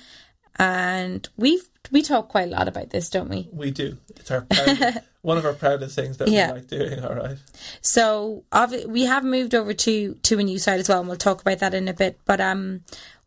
And 0.58 1.27
we've 1.38 1.68
we 1.91 2.01
talk 2.03 2.30
quite 2.30 2.48
a 2.48 2.51
lot 2.51 2.68
about 2.70 2.91
this, 2.91 3.10
don't 3.10 3.30
we? 3.30 3.50
We 3.51 3.72
do. 3.72 3.98
It's 4.15 4.30
our 4.32 4.41
proud, 4.41 5.01
one 5.24 5.38
of 5.38 5.44
our 5.46 5.53
proudest 5.53 5.96
things 5.96 6.18
that 6.18 6.27
Yeah. 6.30 6.50
we 6.53 6.60
like 6.60 6.68
doing. 6.68 7.03
All 7.03 7.15
right. 7.15 7.38
So 7.82 8.44
we 8.88 9.03
have 9.06 9.24
moved 9.25 9.56
over 9.56 9.74
to 9.74 10.13
to 10.13 10.39
a 10.39 10.44
new 10.44 10.60
site 10.60 10.80
as 10.80 10.88
well, 10.88 11.00
and 11.00 11.08
we'll 11.10 11.18
talk 11.18 11.41
about 11.41 11.60
that 11.60 11.74
in 11.74 11.88
a 11.88 11.94
bit. 11.94 12.20
But 12.25 12.39
um, 12.39 12.82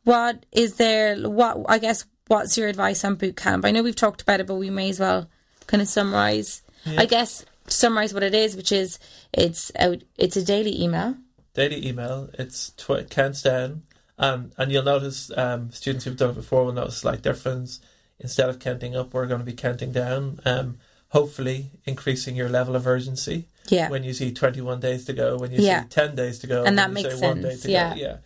what 0.05 0.47
is 0.53 0.77
there? 0.77 1.17
What 1.29 1.67
I 1.69 1.79
guess 1.79 2.05
what's 2.29 2.57
your 2.57 2.69
advice 2.69 3.05
on 3.05 3.15
boot 3.17 3.37
camp? 3.37 3.65
I 3.65 3.71
know 3.71 3.83
we've 3.83 3.97
talked 3.97 4.23
about 4.23 4.41
it, 4.41 4.47
but 4.47 4.55
we 4.57 4.71
may 4.71 4.91
as 4.91 5.01
well 5.01 5.29
kind 5.67 5.81
of 5.83 5.89
summarize. 5.89 6.63
I 6.87 7.07
guess 7.07 7.45
summarize 7.67 8.13
what 8.13 8.23
it 8.23 8.35
is, 8.35 8.57
which 8.57 8.71
is 8.71 8.99
it's 9.33 9.73
out. 9.79 10.03
It's 10.19 10.37
a 10.37 10.45
daily 10.45 10.83
email. 10.83 11.17
daily 11.55 11.87
email. 11.87 12.29
It's 12.39 12.71
tw- 12.77 13.09
counts 13.09 13.41
down, 13.43 13.83
um, 14.19 14.53
and 14.59 14.71
you'll 14.71 14.83
notice 14.83 15.31
um, 15.37 15.71
students 15.73 16.05
who've 16.05 16.17
done 16.17 16.31
it 16.31 16.35
before 16.37 16.65
will 16.67 16.73
notice 16.73 16.97
a 16.97 17.01
slight 17.01 17.23
difference. 17.23 17.81
Instead 18.21 18.49
of 18.49 18.59
counting 18.59 18.95
up, 18.95 19.13
we're 19.15 19.27
going 19.27 19.41
to 19.41 19.47
be 19.47 19.55
counting 19.55 19.93
down. 19.93 20.41
Um, 20.45 20.79
hopefully, 21.09 21.71
increasing 21.87 22.37
your 22.37 22.49
level 22.49 22.77
of 22.77 22.87
urgency. 22.87 23.47
Yeah. 23.69 23.89
When 23.89 24.05
you 24.05 24.13
see 24.13 24.31
twenty-one 24.31 24.81
days 24.81 25.07
to 25.07 25.15
go, 25.15 25.39
when 25.39 25.53
you 25.53 25.63
Yeah. 25.63 25.83
see 25.85 25.89
ten 25.89 26.15
days 26.15 26.39
to 26.41 26.47
go, 26.47 26.65
And 26.65 26.79
that 26.79 26.89
you 26.89 26.95
makes 26.95 27.19
say 27.19 27.27
one 27.27 27.41
day 27.41 27.51
sense, 27.51 27.63
to 27.63 27.71
yeah. 27.71 27.95
go, 27.95 28.01
yeah. 28.01 28.17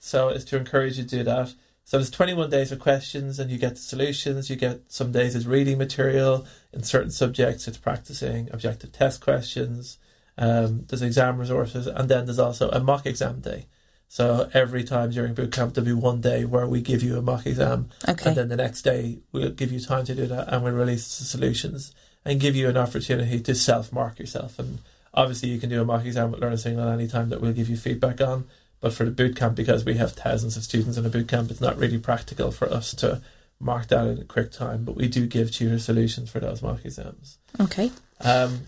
So 0.00 0.28
it's 0.30 0.44
to 0.46 0.56
encourage 0.56 0.98
you 0.98 1.04
to 1.04 1.08
do 1.18 1.22
that. 1.24 1.54
So 1.88 1.96
there's 1.96 2.10
21 2.10 2.50
days 2.50 2.70
of 2.70 2.80
questions, 2.80 3.38
and 3.38 3.50
you 3.50 3.56
get 3.56 3.76
the 3.76 3.80
solutions. 3.80 4.50
You 4.50 4.56
get 4.56 4.92
some 4.92 5.10
days 5.10 5.34
is 5.34 5.46
reading 5.46 5.78
material 5.78 6.46
in 6.70 6.82
certain 6.82 7.10
subjects. 7.10 7.66
It's 7.66 7.78
practicing 7.78 8.50
objective 8.52 8.92
test 8.92 9.22
questions. 9.22 9.96
Um, 10.36 10.84
there's 10.86 11.00
exam 11.00 11.38
resources, 11.38 11.86
and 11.86 12.10
then 12.10 12.26
there's 12.26 12.38
also 12.38 12.68
a 12.68 12.78
mock 12.78 13.06
exam 13.06 13.40
day. 13.40 13.68
So 14.06 14.50
every 14.52 14.84
time 14.84 15.12
during 15.12 15.32
boot 15.32 15.50
camp, 15.50 15.72
there'll 15.72 15.86
be 15.86 15.94
one 15.94 16.20
day 16.20 16.44
where 16.44 16.66
we 16.66 16.82
give 16.82 17.02
you 17.02 17.16
a 17.16 17.22
mock 17.22 17.46
exam, 17.46 17.88
Okay. 18.06 18.28
and 18.28 18.36
then 18.36 18.48
the 18.48 18.56
next 18.56 18.82
day 18.82 19.20
we'll 19.32 19.48
give 19.48 19.72
you 19.72 19.80
time 19.80 20.04
to 20.04 20.14
do 20.14 20.26
that, 20.26 20.52
and 20.52 20.62
we'll 20.62 20.74
release 20.74 21.18
the 21.18 21.24
solutions 21.24 21.94
and 22.22 22.38
give 22.38 22.54
you 22.54 22.68
an 22.68 22.76
opportunity 22.76 23.40
to 23.40 23.54
self 23.54 23.94
mark 23.94 24.18
yourself. 24.18 24.58
And 24.58 24.80
obviously, 25.14 25.48
you 25.48 25.58
can 25.58 25.70
do 25.70 25.80
a 25.80 25.86
mock 25.86 26.04
exam 26.04 26.32
with 26.32 26.42
Learn 26.42 26.52
a 26.52 26.58
Signal 26.58 26.86
any 26.90 27.08
time 27.08 27.30
that 27.30 27.40
we'll 27.40 27.54
give 27.54 27.70
you 27.70 27.78
feedback 27.78 28.20
on. 28.20 28.44
But 28.80 28.92
for 28.92 29.04
the 29.04 29.10
boot 29.10 29.34
camp, 29.36 29.56
because 29.56 29.84
we 29.84 29.94
have 29.94 30.12
thousands 30.12 30.56
of 30.56 30.62
students 30.64 30.96
in 30.96 31.04
a 31.06 31.08
boot 31.08 31.28
camp, 31.28 31.50
it's 31.50 31.60
not 31.60 31.76
really 31.78 31.98
practical 31.98 32.50
for 32.52 32.72
us 32.72 32.94
to 32.94 33.20
mark 33.60 33.88
that 33.88 34.06
in 34.06 34.18
a 34.18 34.24
quick 34.24 34.52
time. 34.52 34.84
But 34.84 34.94
we 34.96 35.08
do 35.08 35.26
give 35.26 35.50
tutor 35.50 35.78
solutions 35.80 36.30
for 36.30 36.38
those 36.40 36.62
mock 36.62 36.84
exams. 36.84 37.38
Okay. 37.60 37.90
Um, 38.20 38.60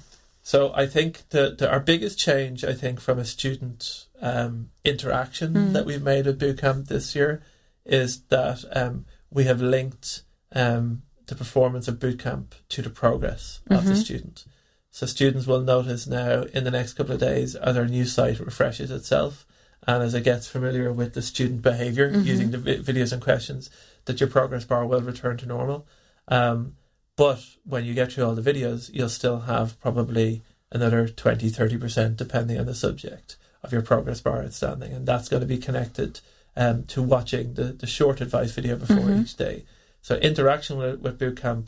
so 0.43 0.73
I 0.75 0.87
think 0.87 1.29
that 1.31 1.59
the, 1.59 1.71
our 1.71 1.79
biggest 1.81 2.19
change, 2.19 2.65
I 2.65 2.73
think, 2.73 3.01
from 3.01 3.19
a 3.19 3.25
student 3.25 4.07
um, 4.21 4.71
interaction 4.85 5.55
Mm. 5.55 5.73
that 5.75 5.87
we've 5.87 6.03
made 6.03 6.27
at 6.27 6.39
bootcamp 6.39 6.89
this 6.89 7.15
year 7.15 7.43
is 7.87 8.23
that 8.31 8.65
um, 8.73 9.05
we 9.31 9.45
have 9.45 9.61
linked 9.63 10.23
um, 10.53 11.03
the 11.27 11.35
performance 11.37 11.87
of 11.87 12.01
bootcamp 12.01 12.47
to 12.71 12.83
the 12.83 12.91
progress 12.91 13.61
of 13.71 13.85
the 13.87 13.93
Mhm. 13.93 13.97
student. 14.05 14.45
So 14.91 15.07
students 15.07 15.47
will 15.47 15.61
notice 15.61 16.09
now 16.09 16.43
in 16.53 16.65
the 16.65 16.71
next 16.73 16.95
couple 16.95 17.15
of 17.15 17.21
days 17.21 17.55
as 17.55 17.77
our 17.77 17.87
new 17.87 18.05
site 18.05 18.41
refreshes 18.41 18.91
itself 18.91 19.47
and 19.87 20.03
as 20.03 20.15
it 20.15 20.25
gets 20.25 20.47
familiar 20.49 20.93
with 20.93 21.15
the 21.15 21.23
student 21.23 21.63
behavior 21.63 22.11
Mhm. 22.13 22.25
using 22.25 22.51
the 22.51 22.59
vi- 22.59 22.79
videos 22.79 23.13
and 23.13 23.23
questions 23.23 23.71
that 24.05 24.21
your 24.21 24.29
progress 24.29 24.65
bar 24.65 24.87
will 24.87 25.01
return 25.01 25.37
to 25.39 25.47
normal. 25.47 25.87
Um, 26.29 26.77
but 27.17 27.41
when 27.65 27.85
you 27.85 27.95
get 27.95 28.13
through 28.13 28.25
all 28.25 28.35
the 28.35 28.53
videos, 28.53 28.91
you'll 28.93 29.09
still 29.09 29.41
have 29.41 29.79
probably 29.81 30.43
another 30.73 31.09
20, 31.09 31.51
30%, 31.51 32.17
depending 32.17 32.59
on 32.59 32.67
the 32.67 32.75
subject, 32.75 33.37
of 33.63 33.73
your 33.73 33.83
progress 33.83 34.21
bar 34.21 34.43
outstanding. 34.43 34.93
And 34.93 35.07
that's 35.07 35.29
going 35.29 35.41
to 35.43 35.47
be 35.47 35.59
connected 35.59 36.21
um, 36.57 36.83
to 36.85 37.01
watching 37.03 37.55
the, 37.55 37.65
the 37.65 37.87
short 37.87 38.21
advice 38.21 38.51
video 38.53 38.77
before 38.77 38.97
Mhm. 38.97 39.23
each 39.23 39.37
day. 39.37 39.65
So 40.03 40.17
interaction 40.17 40.77
with, 40.79 41.01
with 41.01 41.19
bootcamp 41.19 41.67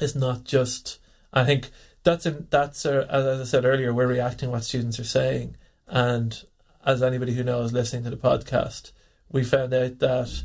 is 0.00 0.14
not 0.16 0.44
just, 0.44 0.98
I 1.32 1.44
think 1.44 1.70
that's, 2.04 2.24
in, 2.24 2.46
that's 2.50 2.86
uh, 2.86 3.06
as 3.10 3.40
I 3.40 3.44
said 3.44 3.64
earlier, 3.64 3.92
we're 3.92 4.06
reacting 4.06 4.50
what 4.50 4.64
students 4.64 4.98
are 5.00 5.04
saying. 5.04 5.56
And 5.86 6.42
as 6.88 7.02
anybody 7.02 7.34
who 7.34 7.44
knows 7.44 7.72
listening 7.72 8.02
to 8.04 8.10
the 8.10 8.16
podcast, 8.16 8.92
we 9.30 9.44
found 9.44 9.74
out 9.74 9.98
that 9.98 10.42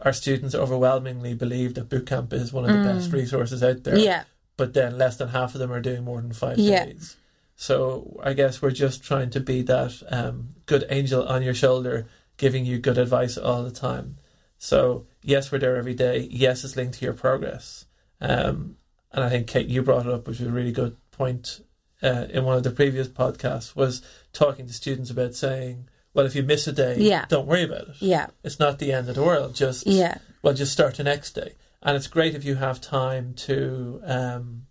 our 0.00 0.12
students 0.12 0.54
overwhelmingly 0.54 1.34
believe 1.34 1.74
that 1.74 1.88
bootcamp 1.88 2.32
is 2.32 2.52
one 2.52 2.64
of 2.64 2.70
the 2.70 2.76
Mm. 2.78 2.96
best 2.96 3.12
resources 3.12 3.62
out 3.62 3.84
there 3.84 3.96
Yeah. 3.96 4.24
but 4.56 4.74
then 4.74 4.98
less 4.98 5.16
than 5.16 5.28
half 5.28 5.54
of 5.54 5.60
them 5.60 5.72
are 5.72 5.80
doing 5.80 6.02
more 6.02 6.20
than 6.20 6.32
five 6.32 6.58
Yeah. 6.58 6.86
days. 6.86 7.16
So 7.54 8.20
I 8.24 8.32
guess 8.32 8.60
we're 8.60 8.72
just 8.72 9.04
trying 9.04 9.30
to 9.30 9.40
be 9.40 9.62
that 9.62 10.02
um, 10.10 10.56
good 10.66 10.84
angel 10.90 11.22
on 11.28 11.44
your 11.44 11.54
shoulder, 11.54 12.06
giving 12.38 12.66
you 12.66 12.78
good 12.78 12.98
advice 12.98 13.38
all 13.38 13.62
the 13.62 13.70
time. 13.70 14.16
So 14.58 15.06
yes, 15.22 15.52
we're 15.52 15.58
there 15.60 15.76
every 15.76 15.94
day. 15.94 16.26
Yes, 16.30 16.64
it's 16.64 16.74
linked 16.76 16.98
to 16.98 17.04
your 17.04 17.14
progress. 17.14 17.84
Um, 18.20 18.76
and 19.12 19.22
I 19.22 19.28
think 19.28 19.46
Kate, 19.46 19.68
you 19.68 19.82
brought 19.82 20.06
it 20.06 20.12
up, 20.12 20.26
which 20.26 20.40
was 20.40 20.48
a 20.48 20.52
really 20.52 20.72
good 20.72 20.96
point 21.12 21.60
uh, 22.02 22.26
in 22.30 22.44
one 22.44 22.56
of 22.56 22.62
the 22.62 22.70
previous 22.70 23.08
podcasts, 23.08 23.74
was 23.76 24.02
talking 24.32 24.66
to 24.66 24.72
students 24.72 25.10
about 25.10 25.34
saying, 25.34 25.88
"Well, 26.12 26.26
if 26.26 26.34
you 26.34 26.42
miss 26.42 26.66
a 26.66 26.72
day, 26.72 26.96
Yeah. 26.98 27.24
don't 27.28 27.46
worry 27.46 27.64
about 27.64 27.88
it. 27.88 27.96
Yeah. 28.00 28.26
It's 28.42 28.58
not 28.60 28.78
the 28.78 28.92
end 28.92 29.08
of 29.08 29.14
the 29.14 29.22
world. 29.22 29.54
Just 29.54 29.86
Yeah. 29.86 30.18
well, 30.42 30.54
just 30.54 30.72
start 30.72 30.96
the 30.96 31.04
next 31.04 31.32
day. 31.34 31.54
And 31.82 31.96
it's 31.96 32.06
great 32.06 32.34
if 32.34 32.44
you 32.44 32.54
have 32.56 32.80
time 32.80 33.34
to. 33.34 34.00
Um, 34.04 34.66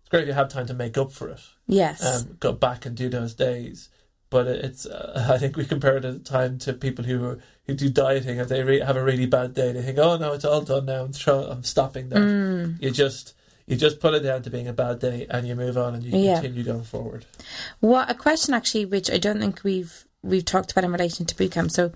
it's 0.00 0.08
great 0.10 0.22
if 0.22 0.28
you 0.28 0.34
have 0.34 0.48
time 0.50 0.66
to 0.66 0.74
make 0.74 0.98
up 0.98 1.10
for 1.12 1.28
it. 1.30 1.40
Yes. 1.66 2.04
Um, 2.04 2.36
go 2.40 2.52
back 2.52 2.84
and 2.86 2.94
do 2.96 3.08
those 3.08 3.34
days. 3.34 3.88
But 4.30 4.46
it's. 4.46 4.86
Uh, 4.86 5.28
I 5.30 5.38
think 5.38 5.56
we 5.56 5.64
compare 5.64 5.96
it 5.96 6.04
at 6.04 6.12
the 6.24 6.30
time 6.30 6.58
to 6.60 6.72
people 6.72 7.04
who 7.04 7.24
are, 7.24 7.38
who 7.66 7.74
do 7.74 7.88
dieting. 7.90 8.38
If 8.38 8.48
they 8.48 8.62
re- 8.62 8.80
have 8.80 8.96
a 8.96 9.04
really 9.04 9.26
bad 9.26 9.52
day, 9.54 9.72
they 9.72 9.82
think, 9.82 9.98
"Oh 9.98 10.16
no, 10.16 10.32
it's 10.32 10.44
all 10.44 10.60
done 10.62 10.86
now. 10.86 11.04
I'm 11.04 11.12
I'm 11.50 11.62
stopping 11.64 12.08
that." 12.10 12.18
Mm. 12.18 12.82
You 12.82 12.90
just 12.90 13.34
you 13.72 13.78
just 13.78 14.00
put 14.00 14.14
it 14.14 14.20
down 14.20 14.42
to 14.42 14.50
being 14.50 14.68
a 14.68 14.72
bad 14.72 14.98
day, 15.00 15.26
and 15.30 15.48
you 15.48 15.54
move 15.56 15.76
on 15.78 15.94
and 15.94 16.02
you 16.04 16.16
Yeah. 16.18 16.34
continue 16.34 16.62
going 16.62 16.84
forward. 16.84 17.24
What 17.80 18.10
a 18.10 18.14
question 18.14 18.54
actually, 18.54 18.84
which 18.84 19.10
I 19.10 19.18
don't 19.18 19.40
think 19.40 19.64
we've 19.64 20.04
we've 20.22 20.44
talked 20.44 20.70
about 20.70 20.84
in 20.84 20.92
relation 20.92 21.26
to 21.26 21.36
boot 21.36 21.50
bootcamp. 21.52 21.70
So, 21.72 21.92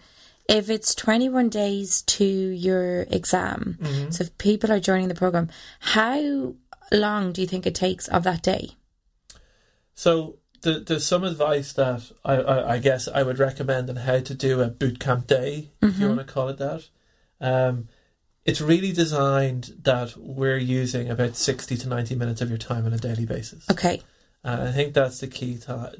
if 0.48 0.68
it's 0.70 0.94
twenty 0.94 1.28
one 1.28 1.48
days 1.48 2.02
to 2.02 2.24
your 2.24 3.02
exam, 3.10 3.78
Mm-hmm. 3.82 4.10
so 4.10 4.24
if 4.24 4.36
people 4.38 4.72
are 4.72 4.80
joining 4.80 5.08
the 5.08 5.14
program, 5.14 5.48
how 5.80 6.54
long 6.92 7.32
do 7.32 7.40
you 7.40 7.46
think 7.46 7.66
it 7.66 7.74
takes 7.74 8.08
of 8.08 8.22
that 8.24 8.42
day? 8.42 8.70
So 9.94 10.36
the, 10.62 10.80
there's 10.80 11.04
some 11.06 11.24
advice 11.24 11.72
that 11.74 12.10
I, 12.24 12.34
I, 12.36 12.72
I 12.74 12.78
guess 12.78 13.08
I 13.08 13.22
would 13.22 13.38
recommend 13.38 13.88
on 13.90 13.96
how 13.96 14.20
to 14.20 14.34
do 14.34 14.60
a 14.60 14.68
boot 14.68 14.98
camp 14.98 15.26
day, 15.26 15.70
if 15.82 15.98
you 15.98 16.06
Mhm. 16.06 16.16
want 16.16 16.26
to 16.26 16.32
call 16.32 16.48
it 16.48 16.58
that. 16.58 16.84
Um, 17.40 17.88
it's 18.46 18.60
really 18.60 18.92
designed 18.92 19.74
that 19.82 20.16
we're 20.16 20.56
using 20.56 21.10
about 21.10 21.36
60 21.36 21.76
to 21.76 21.88
90 21.88 22.14
minutes 22.14 22.40
of 22.40 22.48
your 22.48 22.58
time 22.58 22.86
on 22.86 22.92
a 22.92 22.98
daily 22.98 23.26
basis. 23.26 23.66
Okay. 23.70 24.00
And 24.44 24.62
I 24.68 24.72
think 24.72 24.94
that's 24.94 25.18
the 25.18 25.26
key 25.26 25.54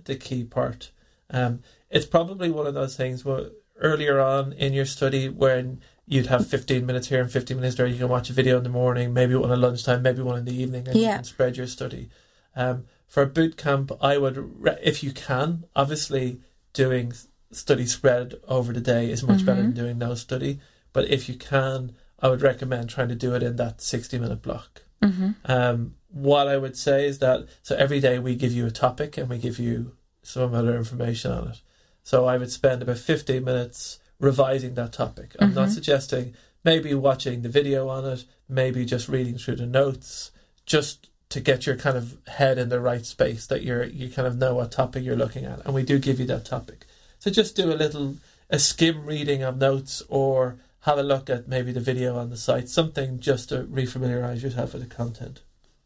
the 0.05 0.17
key 0.19 0.45
part. 0.45 0.91
Um, 1.31 1.61
it's 1.91 2.07
probably 2.07 2.51
one 2.51 2.67
of 2.67 2.75
those 2.75 2.97
things 2.97 3.25
where 3.25 3.47
earlier 3.81 4.21
on 4.21 4.53
in 4.53 4.73
your 4.73 4.87
study 4.87 5.29
when 5.29 5.81
you'd 6.07 6.27
have 6.27 6.47
15 6.47 6.87
minutes 6.87 7.09
here 7.09 7.21
and 7.21 7.31
15 7.31 7.57
minutes 7.57 7.75
there, 7.77 7.87
you 7.87 7.99
can 7.99 8.09
watch 8.09 8.31
a 8.31 8.33
video 8.33 8.57
in 8.59 8.63
the 8.63 8.69
morning, 8.69 9.13
maybe 9.13 9.35
one 9.35 9.51
at 9.51 9.59
lunchtime, 9.59 10.03
maybe 10.03 10.23
one 10.23 10.39
in 10.39 10.45
the 10.45 10.55
evening, 10.63 10.87
and 10.87 10.97
you 10.97 11.03
Yeah. 11.03 11.17
can 11.17 11.25
spread 11.25 11.57
your 11.57 11.67
study. 11.67 12.09
Um, 12.55 12.85
for 13.09 13.25
a 13.25 13.27
boot 13.27 13.57
camp, 13.57 13.91
I 14.01 14.17
would, 14.17 14.37
re- 14.63 14.79
if 14.83 15.03
you 15.03 15.11
can, 15.11 15.65
obviously 15.75 16.39
doing 16.73 17.13
study 17.51 17.87
spread 17.87 18.35
over 18.47 18.73
the 18.73 18.81
day 18.81 19.11
is 19.11 19.25
much 19.25 19.45
better 19.45 19.61
Mhm. 19.63 19.75
than 19.75 19.75
doing 19.75 19.99
no 19.99 20.15
study. 20.15 20.61
But 20.93 21.09
if 21.11 21.29
you 21.29 21.35
can, 21.35 21.93
I 22.21 22.29
would 22.29 22.43
recommend 22.43 22.89
trying 22.89 23.09
to 23.09 23.15
do 23.15 23.35
it 23.35 23.43
in 23.43 23.57
that 23.57 23.81
60 23.81 24.19
minute 24.19 24.43
block. 24.43 24.83
hmm 25.03 25.31
Um, 25.45 25.95
what 26.11 26.49
I 26.49 26.57
would 26.57 26.77
say 26.77 27.07
is 27.07 27.19
that 27.19 27.47
so 27.63 27.77
every 27.77 28.01
day 28.01 28.19
we 28.19 28.35
give 28.35 28.53
you 28.53 28.67
a 28.67 28.71
topic 28.71 29.19
and 29.19 29.29
we 29.29 29.39
give 29.39 29.59
you 29.59 29.93
some 30.23 30.55
other 30.55 30.77
information 30.77 31.31
on 31.31 31.49
it. 31.49 31.61
So 32.03 32.25
I 32.27 32.39
would 32.39 32.51
spend 32.51 32.81
about 32.83 32.99
15 32.99 33.45
minutes 33.45 33.99
revising 34.19 34.75
that 34.75 34.93
topic. 34.93 35.37
I'm 35.39 35.53
not 35.55 35.69
Mhm. 35.69 35.73
suggesting 35.75 36.35
maybe 36.65 36.95
watching 36.95 37.43
the 37.43 37.49
video 37.51 37.89
on 37.89 38.05
it, 38.07 38.25
maybe 38.49 38.85
just 38.85 39.09
reading 39.09 39.37
through 39.39 39.57
the 39.57 39.67
notes, 39.67 40.31
just 40.65 41.09
to 41.29 41.41
get 41.41 41.67
your 41.67 41.77
kind 41.77 41.97
of 41.97 42.17
head 42.29 42.57
in 42.57 42.71
the 42.71 42.81
right 42.81 43.05
space 43.05 43.47
that 43.47 43.63
you're 43.63 43.85
you 43.85 44.09
kind 44.09 44.27
of 44.27 44.39
know 44.39 44.55
what 44.55 44.71
topic 44.73 45.05
you're 45.05 45.17
looking 45.17 45.45
at. 45.45 45.65
And 45.67 45.75
we 45.75 45.83
do 45.83 45.99
give 45.99 46.19
you 46.19 46.27
that 46.27 46.45
topic. 46.45 46.87
So 47.19 47.31
just 47.31 47.57
do 47.57 47.71
a 47.73 47.75
little 47.85 48.17
a 48.49 48.59
skim 48.59 49.05
reading 49.05 49.43
of 49.43 49.59
notes 49.59 50.03
or 50.09 50.57
have 50.87 50.99
a 50.99 51.03
look 51.03 51.29
at 51.29 51.49
maybe 51.49 51.73
the 51.73 51.81
video 51.81 52.17
on 52.17 52.31
the 52.31 52.37
site, 52.37 52.69
something 52.69 53.19
just 53.19 53.49
to 53.49 53.65
refamiliarize 53.65 54.43
yourself 54.43 54.73
with 54.73 54.89
the 54.89 54.95
content. 54.95 55.43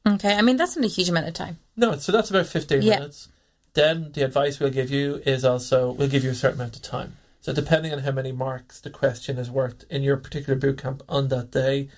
Okay. 0.06 0.34
I 0.34 0.42
mean, 0.42 0.58
that's 0.58 0.76
not 0.76 0.84
a 0.84 0.88
huge 0.88 1.08
amount 1.08 1.26
of 1.26 1.32
time. 1.34 1.58
No, 1.74 1.96
so 1.96 2.12
that's 2.12 2.28
about 2.30 2.46
15 2.46 2.82
Yeah. 2.82 2.98
minutes. 2.98 3.28
Then 3.72 4.12
the 4.12 4.22
advice 4.22 4.60
we'll 4.60 4.70
give 4.70 4.90
you 4.90 5.22
is 5.24 5.42
also 5.44 5.92
we'll 5.92 6.08
give 6.08 6.22
you 6.22 6.30
a 6.30 6.34
certain 6.34 6.60
amount 6.60 6.76
of 6.76 6.82
time. 6.82 7.16
So 7.40 7.54
depending 7.54 7.92
on 7.94 8.00
how 8.00 8.10
many 8.10 8.30
marks 8.30 8.78
the 8.80 8.90
question 8.90 9.38
is 9.38 9.50
worked 9.50 9.84
in 9.88 10.02
your 10.02 10.18
particular 10.18 10.58
bootcamp 10.58 11.00
on 11.08 11.28
that 11.28 11.50
day, 11.50 11.88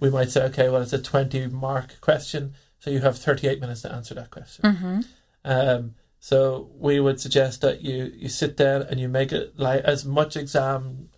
we 0.00 0.10
might 0.10 0.30
say, 0.30 0.42
okay, 0.46 0.68
well, 0.68 0.82
it's 0.82 0.92
a 0.92 1.00
20 1.00 1.46
mark 1.48 2.00
question, 2.00 2.54
so 2.80 2.90
you 2.90 3.00
have 3.00 3.16
38 3.18 3.60
minutes 3.60 3.82
to 3.82 3.92
answer 3.92 4.14
that 4.14 4.30
question. 4.32 4.74
hmm 4.76 5.00
Um, 5.44 5.94
so 6.18 6.70
we 6.76 6.98
would 6.98 7.20
suggest 7.20 7.60
that 7.60 7.82
you, 7.82 8.12
you 8.16 8.28
sit 8.28 8.56
down 8.56 8.82
and 8.82 8.98
you 8.98 9.08
make 9.08 9.30
it 9.30 9.56
like 9.56 9.82
as 9.84 10.04
much 10.04 10.36
exam 10.36 11.10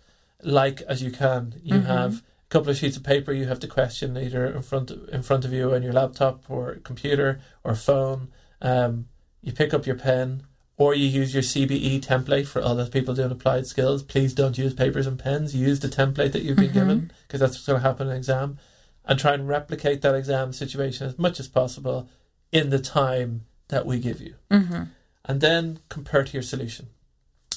like 0.43 0.81
as 0.81 1.01
you 1.01 1.11
can. 1.11 1.55
You 1.63 1.79
Mhm. 1.79 1.85
have 1.85 2.13
a 2.17 2.21
couple 2.49 2.69
of 2.69 2.77
sheets 2.77 2.97
of 2.97 3.03
paper. 3.03 3.31
You 3.31 3.45
have 3.47 3.59
the 3.59 3.67
question 3.67 4.17
either 4.17 4.45
in 4.47 4.61
front 4.61 4.91
in 4.91 5.21
front 5.21 5.45
of 5.45 5.53
you 5.53 5.73
on 5.73 5.83
your 5.83 5.93
laptop 5.93 6.43
or 6.49 6.75
computer 6.83 7.39
or 7.63 7.75
phone. 7.75 8.29
Um, 8.61 9.07
you 9.41 9.51
pick 9.53 9.73
up 9.73 9.85
your 9.87 9.95
pen 9.97 10.43
or 10.77 10.93
you 10.95 11.05
use 11.07 11.33
your 11.33 11.43
CBE 11.43 11.99
template 11.99 12.47
for 12.47 12.61
all 12.61 12.75
those 12.75 12.89
people 12.89 13.13
doing 13.13 13.31
applied 13.31 13.67
skills. 13.67 14.01
Please 14.03 14.33
don't 14.33 14.57
use 14.57 14.73
papers 14.73 15.07
and 15.07 15.17
pens. 15.19 15.55
Use 15.55 15.79
the 15.79 15.87
template 15.87 16.31
that 16.31 16.41
you've 16.43 16.57
been 16.57 16.69
Mhm. 16.71 16.73
given 16.73 17.11
because 17.27 17.39
that's 17.39 17.53
what's 17.53 17.65
going 17.67 17.79
to 17.81 17.87
happen 17.87 18.07
in 18.07 18.11
an 18.13 18.17
exam, 18.17 18.57
and 19.05 19.17
try 19.19 19.33
and 19.33 19.47
replicate 19.47 20.01
that 20.01 20.15
exam 20.15 20.53
situation 20.53 21.07
as 21.07 21.17
much 21.19 21.39
as 21.39 21.47
possible 21.47 22.07
in 22.51 22.69
the 22.69 22.79
time 22.79 23.45
that 23.69 23.85
we 23.85 23.99
give 23.99 24.19
you 24.21 24.33
hmm 24.51 24.83
and 25.25 25.39
then 25.39 25.79
compare 25.87 26.23
to 26.23 26.33
your 26.33 26.41
solution. 26.43 26.87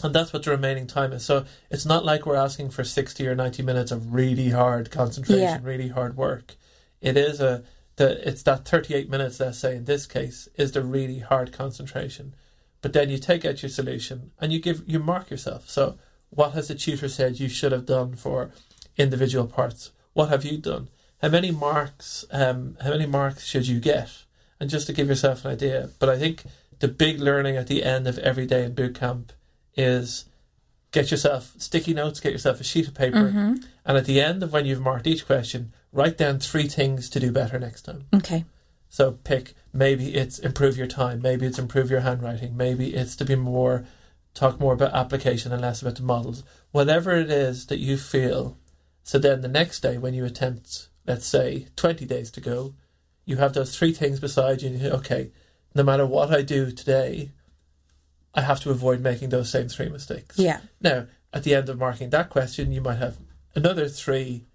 And 0.03 0.15
that's 0.15 0.33
what 0.33 0.43
the 0.43 0.51
remaining 0.51 0.87
time 0.87 1.13
is. 1.13 1.25
So 1.25 1.45
it's 1.71 1.87
not 1.87 2.05
like 2.05 2.27
we're 2.27 2.35
asking 2.37 2.71
for 2.71 2.85
60 2.85 3.27
or 3.27 3.35
90 3.35 3.63
minutes 3.63 3.91
of 3.93 4.13
really 4.13 4.51
hard 4.51 4.91
concentration, 4.91 5.41
Yeah. 5.43 5.59
really 5.63 5.89
hard 5.89 6.17
work. 6.17 6.57
It 7.01 7.17
is 7.17 7.41
a, 7.41 7.63
the, 7.97 8.27
it's 8.29 8.43
that 8.43 8.65
38 8.67 9.09
minutes, 9.09 9.39
let's 9.41 9.59
say 9.59 9.77
in 9.77 9.85
this 9.85 10.07
case, 10.07 10.49
is 10.57 10.73
the 10.73 10.83
really 10.83 11.21
hard 11.21 11.53
concentration. 11.53 12.35
But 12.83 12.93
then 12.93 13.09
you 13.09 13.19
take 13.19 13.45
out 13.45 13.63
your 13.63 13.71
solution 13.71 14.33
and 14.41 14.53
you 14.53 14.59
give, 14.61 14.83
you 14.87 14.99
mark 14.99 15.31
yourself. 15.31 15.71
So 15.71 15.97
what 16.31 16.53
has 16.53 16.69
the 16.69 16.75
tutor 16.75 17.09
said 17.09 17.39
you 17.39 17.49
should 17.49 17.73
have 17.73 17.87
done 17.87 18.17
for 18.17 18.51
individual 18.97 19.47
parts. 19.47 19.91
What 20.13 20.29
have 20.29 20.45
you 20.45 20.59
done? 20.59 20.89
How 21.23 21.29
many 21.29 21.51
marks? 21.51 22.25
Um, 22.31 22.77
how 22.83 22.91
many 22.91 23.07
marks 23.07 23.45
should 23.45 23.67
you 23.67 23.81
get? 23.81 24.25
And 24.61 24.71
just 24.71 24.87
to 24.87 24.93
give 24.93 25.09
yourself 25.09 25.45
an 25.45 25.53
idea. 25.53 25.91
But 25.99 26.09
I 26.09 26.19
think 26.19 26.45
the 26.79 26.89
big 26.89 27.21
learning 27.21 27.57
at 27.57 27.67
the 27.67 27.83
end 27.83 28.07
of 28.07 28.19
every 28.19 28.47
day 28.47 28.65
in 28.65 28.75
boot 28.75 28.95
camp 28.95 29.33
is 29.77 30.27
get 30.93 31.11
yourself 31.11 31.53
sticky 31.59 31.95
notes, 31.95 32.21
get 32.21 32.33
yourself 32.33 32.61
a 32.61 32.65
sheet 32.65 32.87
of 32.89 32.95
paper, 32.95 33.25
Mm-hmm. 33.31 33.55
and 33.85 33.97
at 33.97 34.05
the 34.07 34.21
end 34.21 34.43
of 34.43 34.53
when 34.53 34.65
you've 34.67 34.81
marked 34.81 35.07
each 35.07 35.27
question, 35.27 35.73
write 35.93 36.17
down 36.17 36.39
three 36.39 36.69
things 36.69 37.09
to 37.11 37.21
do 37.21 37.33
better 37.33 37.59
next 37.59 37.83
time. 37.83 38.07
Okay. 38.15 38.45
So 38.89 39.13
pick 39.13 39.55
maybe 39.73 40.15
it's 40.15 40.39
improve 40.39 40.77
your 40.77 40.87
time, 40.87 41.21
maybe 41.21 41.47
it's 41.47 41.59
improve 41.59 41.91
your 41.91 42.01
handwriting, 42.01 42.57
maybe 42.57 42.95
it's 42.95 43.17
to 43.17 43.25
be 43.25 43.35
more 43.35 43.85
talk 44.35 44.59
more 44.61 44.73
about 44.73 44.93
application 44.95 45.53
and 45.53 45.63
less 45.63 45.81
about 45.83 45.97
the 45.97 46.03
models. 46.03 46.43
Whatever 46.73 47.13
it 47.17 47.31
is 47.31 47.67
that 47.67 47.79
you 47.79 47.97
feel. 47.97 48.57
So 49.05 49.19
then 49.19 49.41
the 49.43 49.49
next 49.49 49.81
day 49.81 49.97
when 49.99 50.15
you 50.15 50.25
attempt, 50.25 50.89
let's 51.07 51.27
say, 51.27 51.67
twenty 51.77 52.05
days 52.07 52.31
to 52.33 52.41
go, 52.41 52.75
you 53.25 53.37
have 53.37 53.53
those 53.53 53.77
three 53.77 53.93
things 53.93 54.21
beside 54.21 54.63
you 54.63 54.69
and 54.69 54.77
you 54.79 54.83
think, 54.85 54.95
okay, 55.01 55.31
no 55.75 55.83
matter 55.83 56.07
what 56.07 56.33
I 56.33 56.43
do 56.43 56.71
today, 56.71 57.31
I 58.35 58.43
have 58.43 58.61
to 58.61 58.71
avoid 58.71 59.01
making 59.01 59.29
those 59.29 59.51
same 59.51 59.69
three 59.69 59.89
mistakes. 59.89 60.39
Yeah. 60.39 60.61
Now, 60.81 61.07
at 61.33 61.45
the 61.45 61.55
end 61.55 61.69
of 61.69 61.79
marking 61.79 62.11
that 62.11 62.31
question, 62.31 62.73
you 62.73 62.81
might 62.81 62.99
have 62.99 63.17
another 63.55 63.89
three 63.89 64.47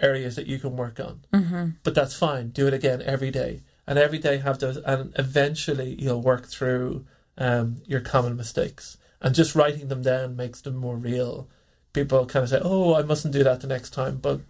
areas 0.00 0.36
that 0.36 0.46
you 0.46 0.58
can 0.58 0.76
work 0.76 1.00
on. 1.00 1.20
Mm-hmm. 1.32 1.68
But 1.82 1.94
that's 1.94 2.16
fine. 2.16 2.48
Do 2.50 2.66
it 2.66 2.74
again 2.74 3.02
every 3.02 3.30
day. 3.30 3.62
And 3.86 3.98
every 3.98 4.18
day 4.18 4.38
have 4.38 4.58
those, 4.58 4.76
and 4.78 5.14
eventually 5.18 5.96
you'll 5.98 6.20
work 6.20 6.46
through 6.46 7.06
um, 7.38 7.80
your 7.86 8.00
common 8.00 8.36
mistakes. 8.36 8.98
And 9.20 9.34
just 9.34 9.54
writing 9.54 9.88
them 9.88 10.02
down 10.02 10.36
makes 10.36 10.60
them 10.60 10.76
more 10.76 10.96
real. 10.96 11.48
People 11.92 12.26
kind 12.26 12.42
of 12.44 12.50
say, 12.50 12.60
oh, 12.62 12.94
I 12.94 13.02
mustn't 13.02 13.32
do 13.32 13.42
that 13.44 13.60
the 13.60 13.66
next 13.66 13.90
time. 13.90 14.18
But 14.18 14.40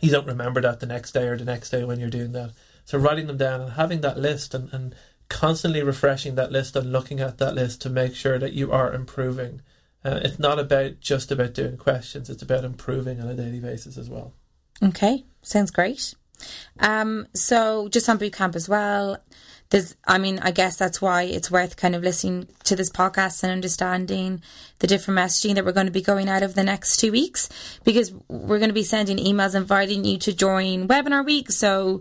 you 0.00 0.10
don't 0.10 0.26
remember 0.26 0.60
that 0.62 0.80
the 0.80 0.86
next 0.86 1.12
day 1.12 1.28
or 1.28 1.36
the 1.36 1.44
next 1.44 1.70
day 1.70 1.84
when 1.84 2.00
you're 2.00 2.10
doing 2.10 2.32
that. 2.32 2.52
So 2.84 2.98
writing 2.98 3.26
them 3.26 3.36
down 3.36 3.60
and 3.60 3.72
having 3.72 4.00
that 4.00 4.18
list 4.18 4.54
and, 4.54 4.72
and 4.72 4.94
constantly 5.30 5.82
refreshing 5.82 6.34
that 6.34 6.52
list 6.52 6.76
and 6.76 6.92
looking 6.92 7.20
at 7.20 7.38
that 7.38 7.54
list 7.54 7.80
to 7.80 7.88
make 7.88 8.14
sure 8.14 8.38
that 8.38 8.52
you 8.52 8.70
are 8.70 8.92
improving. 8.92 9.62
Uh, 10.04 10.20
it's 10.22 10.38
not 10.38 10.58
about 10.58 11.00
just 11.00 11.32
about 11.32 11.54
doing 11.54 11.78
questions, 11.78 12.28
it's 12.28 12.42
about 12.42 12.64
improving 12.64 13.20
on 13.20 13.28
a 13.28 13.34
daily 13.34 13.60
basis 13.60 13.96
as 13.96 14.10
well. 14.10 14.34
Okay, 14.82 15.24
sounds 15.42 15.70
great. 15.70 16.14
Um, 16.78 17.26
so 17.34 17.88
just 17.88 18.08
on 18.08 18.18
boot 18.18 18.32
camp 18.32 18.56
as 18.56 18.68
well. 18.68 19.18
There's, 19.70 19.94
I 20.04 20.18
mean, 20.18 20.40
I 20.40 20.50
guess 20.50 20.76
that's 20.76 21.00
why 21.00 21.22
it's 21.22 21.48
worth 21.48 21.76
kind 21.76 21.94
of 21.94 22.02
listening 22.02 22.48
to 22.64 22.74
this 22.74 22.90
podcast 22.90 23.44
and 23.44 23.52
understanding 23.52 24.42
the 24.80 24.88
different 24.88 25.20
messaging 25.20 25.54
that 25.54 25.64
we're 25.64 25.70
going 25.70 25.86
to 25.86 25.92
be 25.92 26.02
going 26.02 26.28
out 26.28 26.42
of 26.42 26.56
the 26.56 26.64
next 26.64 26.96
two 26.96 27.12
weeks 27.12 27.48
because 27.84 28.12
we're 28.26 28.58
going 28.58 28.70
to 28.70 28.74
be 28.74 28.82
sending 28.82 29.18
emails 29.18 29.54
inviting 29.54 30.04
you 30.04 30.18
to 30.18 30.32
join 30.32 30.88
webinar 30.88 31.24
week. 31.24 31.52
So, 31.52 32.00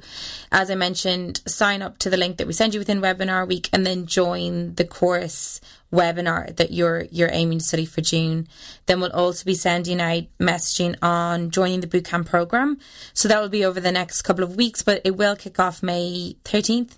as 0.51 0.71
I 0.71 0.75
mentioned, 0.75 1.41
sign 1.45 1.83
up 1.83 1.99
to 1.99 2.09
the 2.09 2.17
link 2.17 2.37
that 2.37 2.47
we 2.47 2.53
send 2.53 2.73
you 2.73 2.79
within 2.79 3.01
webinar 3.01 3.47
week 3.47 3.69
and 3.71 3.85
then 3.85 4.07
join 4.07 4.73
the 4.73 4.85
course 4.85 5.61
webinar 5.91 6.55
that 6.57 6.71
you're 6.71 7.05
you're 7.11 7.29
aiming 7.31 7.59
to 7.59 7.63
study 7.63 7.85
for 7.85 8.01
June. 8.01 8.47
Then 8.85 8.99
we'll 8.99 9.11
also 9.11 9.45
be 9.45 9.55
sending 9.55 10.01
out 10.01 10.23
messaging 10.39 10.95
on 11.01 11.51
joining 11.51 11.81
the 11.81 11.87
bootcamp 11.87 12.27
program. 12.27 12.79
So 13.13 13.27
that 13.27 13.41
will 13.41 13.49
be 13.49 13.65
over 13.65 13.79
the 13.79 13.91
next 13.91 14.21
couple 14.21 14.43
of 14.43 14.55
weeks, 14.55 14.81
but 14.81 15.01
it 15.03 15.17
will 15.17 15.35
kick 15.35 15.59
off 15.59 15.83
May 15.83 16.35
13th. 16.43 16.97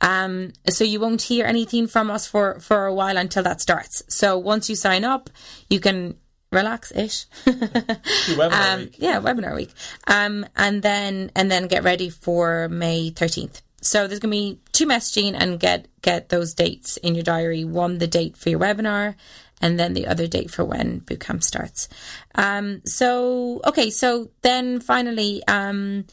Um, 0.00 0.52
so 0.66 0.84
you 0.84 0.98
won't 0.98 1.22
hear 1.22 1.44
anything 1.44 1.86
from 1.86 2.10
us 2.10 2.26
for, 2.26 2.58
for 2.60 2.86
a 2.86 2.94
while 2.94 3.18
until 3.18 3.42
that 3.42 3.60
starts. 3.60 4.02
So 4.08 4.38
once 4.38 4.70
you 4.70 4.76
sign 4.76 5.04
up, 5.04 5.28
you 5.68 5.78
can 5.78 6.16
relax 6.52 6.92
ish. 6.92 7.26
webinar 7.44 8.52
um, 8.74 8.80
week. 8.80 8.96
yeah, 8.98 9.20
webinar 9.20 9.54
week. 9.54 9.70
Um, 10.06 10.46
and 10.56 10.82
then 10.82 11.30
and 11.36 11.50
then 11.50 11.68
get 11.68 11.84
ready 11.84 12.10
for 12.10 12.68
May 12.68 13.10
thirteenth. 13.10 13.62
So 13.80 14.06
there's 14.06 14.20
gonna 14.20 14.32
be 14.32 14.60
two 14.72 14.86
messaging 14.86 15.34
and 15.36 15.58
get 15.58 15.88
get 16.02 16.28
those 16.28 16.54
dates 16.54 16.96
in 16.98 17.14
your 17.14 17.24
diary. 17.24 17.64
One 17.64 17.98
the 17.98 18.06
date 18.06 18.36
for 18.36 18.50
your 18.50 18.60
webinar, 18.60 19.14
and 19.60 19.78
then 19.78 19.94
the 19.94 20.06
other 20.06 20.26
date 20.26 20.50
for 20.50 20.64
when 20.64 21.00
bootcamp 21.00 21.42
starts. 21.42 21.88
Um, 22.34 22.82
so 22.84 23.60
okay, 23.66 23.90
so 23.90 24.30
then 24.42 24.80
finally, 24.80 25.42
um, 25.48 26.06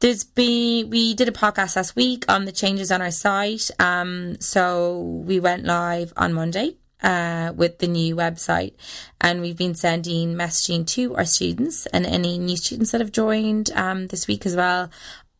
there's 0.00 0.24
been 0.24 0.90
we 0.90 1.14
did 1.14 1.28
a 1.28 1.32
podcast 1.32 1.76
last 1.76 1.96
week 1.96 2.24
on 2.28 2.44
the 2.44 2.52
changes 2.52 2.90
on 2.90 3.02
our 3.02 3.10
site. 3.10 3.70
Um, 3.78 4.40
so 4.40 5.00
we 5.00 5.40
went 5.40 5.64
live 5.64 6.12
on 6.16 6.32
Monday 6.32 6.76
uh, 7.02 7.52
with 7.54 7.78
the 7.78 7.86
new 7.86 8.16
website, 8.16 8.74
and 9.20 9.40
we've 9.40 9.56
been 9.56 9.74
sending 9.74 10.34
messaging 10.34 10.86
to 10.88 11.14
our 11.14 11.24
students 11.24 11.86
and 11.86 12.06
any 12.06 12.38
new 12.38 12.56
students 12.56 12.90
that 12.90 13.00
have 13.00 13.12
joined 13.12 13.70
um, 13.74 14.08
this 14.08 14.26
week 14.26 14.46
as 14.46 14.56
well 14.56 14.90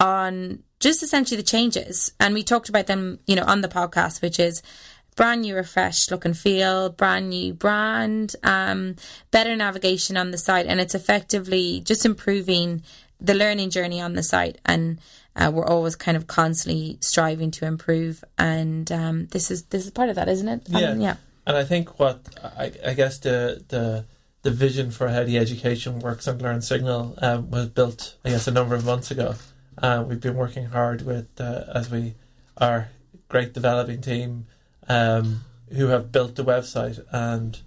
on 0.01 0.63
just 0.81 1.03
essentially 1.03 1.37
the 1.37 1.43
changes. 1.47 2.13
And 2.21 2.35
we 2.35 2.43
talked 2.43 2.69
about 2.69 2.87
them, 2.87 3.19
you 3.27 3.37
know, 3.37 3.45
on 3.45 3.61
the 3.61 3.69
podcast, 3.69 4.23
which 4.23 4.39
is 4.39 4.63
brand 5.17 5.43
new 5.43 5.55
refreshed 5.55 6.11
look 6.11 6.25
and 6.25 6.37
feel 6.37 6.91
brand 6.91 7.31
new 7.31 7.55
brand 7.55 8.35
um, 8.43 8.97
better 9.31 9.55
navigation 9.55 10.17
on 10.17 10.33
the 10.33 10.39
site 10.39 10.67
and 10.67 10.81
it's 10.81 10.95
effectively 10.95 11.81
just 11.81 12.05
improving 12.05 12.83
the 13.21 13.35
learning 13.35 13.71
journey 13.71 14.01
on 14.01 14.15
the 14.15 14.23
site 14.25 14.59
and 14.67 14.99
uh, 15.37 15.53
we're 15.55 15.67
always 15.67 15.95
kind 15.95 16.17
of 16.17 16.27
constantly 16.27 16.99
striving 17.01 17.53
to 17.53 17.65
improve 17.65 18.25
and 18.39 18.91
um, 18.91 19.27
this 19.27 19.53
is 19.53 19.63
this 19.67 19.85
is 19.85 19.91
part 19.93 20.09
of 20.09 20.17
that 20.17 20.29
isn't 20.29 20.49
it 20.49 20.63
Yeah. 20.67 20.91
Um, 20.91 21.01
yeah 21.01 21.17
And 21.47 21.57
I 21.57 21.65
think 21.65 21.99
what 21.99 22.21
I, 22.43 22.73
I 22.85 22.95
guess 22.95 23.19
the 23.19 23.63
the 23.69 24.05
the 24.43 24.51
vision 24.51 24.91
for 24.91 25.09
how 25.09 25.25
the 25.25 25.39
education 25.39 26.01
works 26.01 26.29
on 26.29 26.39
Learn 26.39 26.61
Signal 26.61 27.15
um, 27.23 27.51
was 27.51 27.69
built, 27.69 28.17
I 28.25 28.29
guess, 28.29 28.47
a 28.47 28.51
number 28.51 28.75
of 28.75 28.85
months 28.85 29.11
ago. 29.11 29.37
Uh, 29.79 30.05
we've 30.07 30.21
been 30.21 30.37
working 30.37 30.67
hard 30.67 31.03
with 31.03 31.29
uh, 31.41 31.65
as 31.75 31.91
we 31.91 32.15
our 32.59 32.89
great 33.29 33.53
developing 33.53 34.01
team 34.01 34.47
um, 34.89 35.41
who 35.71 35.89
have 35.89 36.13
built 36.13 36.37
the 36.37 36.45
website, 36.45 37.05
and 37.11 37.61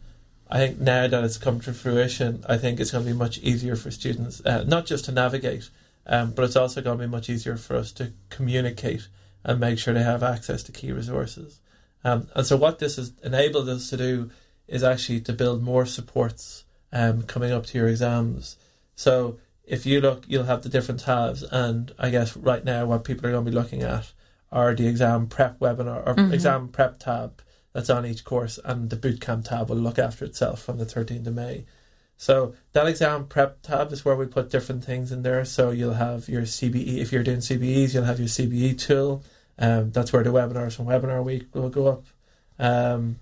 I 0.50 0.60
think 0.60 0.80
now 0.80 1.08
that 1.08 1.24
it's 1.24 1.38
come 1.38 1.60
to 1.62 1.74
fruition, 1.74 2.46
I 2.48 2.58
think 2.58 2.80
it's 2.80 2.92
going 2.92 3.04
to 3.04 3.12
be 3.12 3.18
much 3.18 3.38
easier 3.40 3.76
for 3.76 3.92
students, 3.92 4.42
uh, 4.46 4.64
not 4.64 4.86
just 4.86 5.06
to 5.06 5.12
navigate, 5.12 5.70
um, 6.06 6.32
but 6.32 6.46
it's 6.46 6.56
also 6.56 6.82
going 6.82 6.98
to 6.98 7.06
be 7.06 7.12
much 7.12 7.30
easier 7.30 7.58
for 7.58 7.76
us 7.76 7.92
to 7.94 8.14
communicate 8.30 9.08
and 9.44 9.60
make 9.60 9.78
sure 9.78 9.94
they 9.94 10.04
have 10.04 10.24
access 10.24 10.64
to 10.64 10.72
key 10.72 10.92
resources. 10.94 11.60
Um, 12.04 12.28
and 12.34 12.46
so 12.46 12.56
what 12.56 12.80
this 12.80 12.96
has 12.96 13.12
enabled 13.24 13.68
us 13.68 13.90
to 13.90 13.98
do 13.98 14.32
is 14.68 14.84
actually 14.84 15.22
to 15.22 15.34
build 15.34 15.62
more 15.62 15.86
supports 15.86 16.64
um, 16.94 17.24
coming 17.24 17.52
up 17.52 17.66
to 17.68 17.78
your 17.78 17.90
exams. 17.90 18.56
So 18.96 19.40
if 19.68 19.86
you 19.86 20.02
look, 20.02 20.24
you'll 20.28 20.46
have 20.46 20.64
the 20.64 20.70
different 20.70 21.02
tabs, 21.02 21.44
and 21.44 21.94
I 22.00 22.10
guess 22.10 22.36
right 22.36 22.64
now 22.64 22.86
what 22.86 23.04
people 23.04 23.28
are 23.28 23.32
going 23.32 23.46
to 23.46 23.52
be 23.52 23.56
looking 23.56 23.84
at 23.84 24.12
are 24.52 24.74
the 24.74 24.88
exam 24.88 25.28
prep 25.28 25.60
webinar 25.60 26.08
or 26.08 26.16
Mhm. 26.16 26.32
exam 26.34 26.70
prep 26.70 27.00
tab 27.00 27.42
that's 27.74 27.90
on 27.90 28.06
each 28.06 28.24
course, 28.24 28.58
and 28.64 28.90
the 28.90 28.96
bootcamp 28.96 29.46
tab 29.46 29.70
will 29.70 29.76
look 29.78 30.00
after 30.00 30.24
itself 30.26 30.62
from 30.62 30.78
the 30.78 30.86
13th 30.86 31.28
of 31.28 31.36
May. 31.36 31.66
So 32.16 32.56
that 32.74 32.88
exam 32.88 33.26
prep 33.26 33.62
tab 33.62 33.92
is 33.92 34.04
where 34.04 34.16
we 34.16 34.26
put 34.26 34.50
different 34.50 34.84
things 34.84 35.12
in 35.12 35.22
there. 35.22 35.46
So 35.46 35.70
you'll 35.70 35.94
have 35.94 36.28
your 36.28 36.46
CBE. 36.46 37.00
If 37.00 37.12
you're 37.12 37.22
doing 37.22 37.42
CBEs, 37.42 37.94
you'll 37.94 38.06
have 38.06 38.20
your 38.20 38.28
CBE 38.30 38.74
tool. 38.74 39.24
Um, 39.60 39.92
that's 39.92 40.12
where 40.14 40.24
the 40.24 40.32
webinars 40.32 40.76
from 40.76 40.86
Webinar 40.88 41.24
Week 41.24 41.54
will 41.54 41.70
go 41.70 41.88
up. 41.88 42.06
Um, 42.58 43.18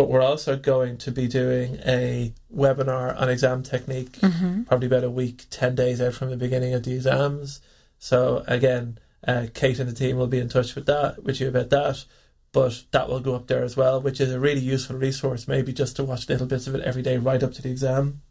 but 0.00 0.08
we're 0.08 0.22
also 0.22 0.56
going 0.56 0.96
to 0.96 1.12
be 1.12 1.28
doing 1.28 1.78
a 1.84 2.32
webinar 2.50 3.14
on 3.20 3.28
exam 3.28 3.62
technique, 3.62 4.12
mm-hmm. 4.12 4.62
probably 4.62 4.86
about 4.86 5.04
a 5.04 5.10
week, 5.10 5.44
10 5.50 5.74
days 5.74 6.00
out 6.00 6.14
from 6.14 6.30
the 6.30 6.38
beginning 6.38 6.72
of 6.72 6.84
the 6.84 6.94
exams. 6.94 7.60
So 7.98 8.42
again, 8.46 8.98
uh, 9.28 9.48
Kate 9.52 9.78
and 9.78 9.90
the 9.90 9.94
team 9.94 10.16
will 10.16 10.26
be 10.26 10.38
in 10.38 10.48
touch 10.48 10.74
with 10.74 10.86
that, 10.86 11.22
with 11.22 11.38
you 11.38 11.48
about 11.48 11.68
that. 11.68 12.06
But 12.50 12.84
that 12.92 13.10
will 13.10 13.20
go 13.20 13.34
up 13.34 13.46
there 13.46 13.62
as 13.62 13.76
well, 13.76 14.00
which 14.00 14.22
is 14.22 14.32
a 14.32 14.40
really 14.40 14.62
useful 14.62 14.96
resource, 14.96 15.46
maybe 15.46 15.70
just 15.70 15.96
to 15.96 16.04
watch 16.04 16.30
little 16.30 16.46
bits 16.46 16.66
of 16.66 16.74
it 16.74 16.80
every 16.80 17.02
day 17.02 17.18
right 17.18 17.42
up 17.42 17.52
to 17.52 17.60
the 17.60 17.70
exam. 17.70 18.22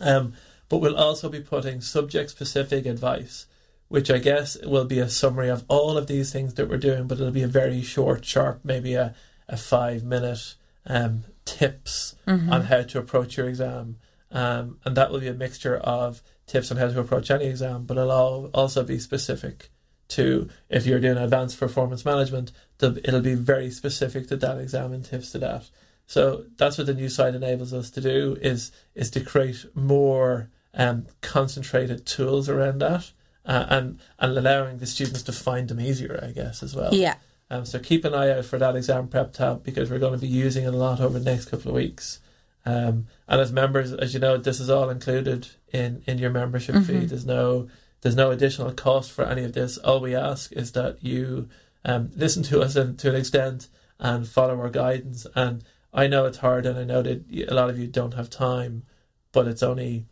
Um, 0.00 0.34
but 0.68 0.78
we'll 0.78 0.96
also 0.96 1.28
be 1.28 1.40
putting 1.40 1.80
subject 1.80 2.30
specific 2.30 2.86
advice, 2.86 3.46
which 3.88 4.08
I 4.08 4.18
guess 4.18 4.56
will 4.64 4.84
be 4.84 5.00
a 5.00 5.08
summary 5.08 5.48
of 5.48 5.64
all 5.66 5.98
of 5.98 6.06
these 6.06 6.32
things 6.32 6.54
that 6.54 6.68
we're 6.68 6.76
doing, 6.76 7.08
but 7.08 7.18
it'll 7.18 7.32
be 7.32 7.42
a 7.42 7.48
very 7.48 7.82
short, 7.82 8.24
sharp, 8.24 8.60
maybe 8.62 8.94
a, 8.94 9.16
a 9.48 9.56
five 9.56 10.04
minute 10.04 10.54
um, 10.88 11.24
tips 11.44 12.14
Mm-hmm. 12.26 12.52
on 12.52 12.62
how 12.64 12.82
to 12.82 12.98
approach 12.98 13.38
your 13.38 13.48
exam. 13.48 13.96
Um, 14.30 14.78
and 14.84 14.94
that 14.98 15.10
will 15.10 15.20
be 15.20 15.28
a 15.28 15.32
mixture 15.34 15.76
of 15.78 16.22
tips 16.46 16.70
on 16.70 16.76
how 16.76 16.88
to 16.88 17.00
approach 17.00 17.30
any 17.30 17.46
exam, 17.46 17.84
but 17.86 17.96
it'll 17.96 18.12
al- 18.12 18.50
also 18.52 18.84
be 18.84 18.98
specific 18.98 19.70
to 20.08 20.50
if 20.68 20.84
you're 20.84 21.00
doing 21.00 21.16
advanced 21.16 21.58
performance 21.58 22.04
management, 22.04 22.52
it'll 22.82 23.22
be 23.22 23.34
very 23.34 23.70
specific 23.70 24.28
to 24.28 24.36
that 24.36 24.58
exam 24.58 24.92
and 24.92 25.06
tips 25.06 25.30
to 25.32 25.38
that. 25.38 25.70
So 26.06 26.44
that's 26.58 26.76
what 26.76 26.86
the 26.86 26.92
new 26.94 27.08
site 27.08 27.34
enables 27.34 27.72
us 27.72 27.88
to 27.92 28.00
do 28.02 28.36
is 28.42 28.70
is 28.94 29.10
to 29.12 29.20
create 29.20 29.64
more 29.74 30.50
um, 30.74 31.06
concentrated 31.22 32.04
tools 32.06 32.48
around 32.50 32.80
that 32.80 33.10
uh, 33.46 33.64
and 33.70 34.00
and 34.18 34.36
allowing 34.36 34.78
the 34.78 34.86
students 34.86 35.22
to 35.22 35.32
find 35.32 35.68
them 35.68 35.80
easier, 35.80 36.20
I 36.22 36.32
guess, 36.32 36.62
as 36.62 36.74
well. 36.74 36.92
yeah 36.94 37.14
Um, 37.50 37.64
so 37.64 37.78
keep 37.78 38.04
an 38.04 38.14
eye 38.14 38.30
out 38.30 38.44
for 38.44 38.58
that 38.58 38.76
exam 38.76 39.08
prep 39.08 39.32
tab 39.32 39.62
because 39.62 39.90
we're 39.90 39.98
going 39.98 40.12
to 40.12 40.18
be 40.18 40.26
using 40.28 40.64
it 40.64 40.74
a 40.74 40.76
lot 40.76 41.00
over 41.00 41.18
the 41.18 41.30
next 41.30 41.46
couple 41.46 41.70
of 41.70 41.74
weeks. 41.74 42.20
Um, 42.66 43.06
and 43.26 43.40
as 43.40 43.50
members, 43.52 43.92
as 43.92 44.12
you 44.12 44.20
know, 44.20 44.36
this 44.36 44.60
is 44.60 44.68
all 44.68 44.90
included 44.90 45.48
in, 45.72 46.02
in 46.06 46.18
your 46.18 46.30
membership 46.30 46.74
Mm-hmm. 46.74 47.00
fee. 47.00 47.06
There's 47.06 47.24
no 47.26 47.68
there's 48.02 48.16
no 48.16 48.30
additional 48.30 48.72
cost 48.72 49.10
for 49.10 49.24
any 49.24 49.42
of 49.42 49.54
this. 49.54 49.76
All 49.78 50.00
we 50.00 50.14
ask 50.14 50.52
is 50.52 50.72
that 50.72 51.02
you 51.02 51.48
um, 51.84 52.10
listen 52.14 52.42
to 52.44 52.60
us 52.60 52.76
and 52.76 52.96
to 53.00 53.08
an 53.08 53.16
extent 53.16 53.68
and 53.98 54.28
follow 54.28 54.60
our 54.60 54.70
guidance. 54.70 55.26
And 55.34 55.64
I 55.92 56.06
know 56.06 56.26
it's 56.26 56.38
hard, 56.38 56.66
and 56.66 56.78
I 56.78 56.84
know 56.84 57.02
that 57.02 57.24
a 57.48 57.54
lot 57.54 57.70
of 57.70 57.78
you 57.78 57.88
don't 57.88 58.14
have 58.14 58.30
time, 58.30 58.84
but 59.32 59.48
it's 59.48 59.62
only 59.64 60.06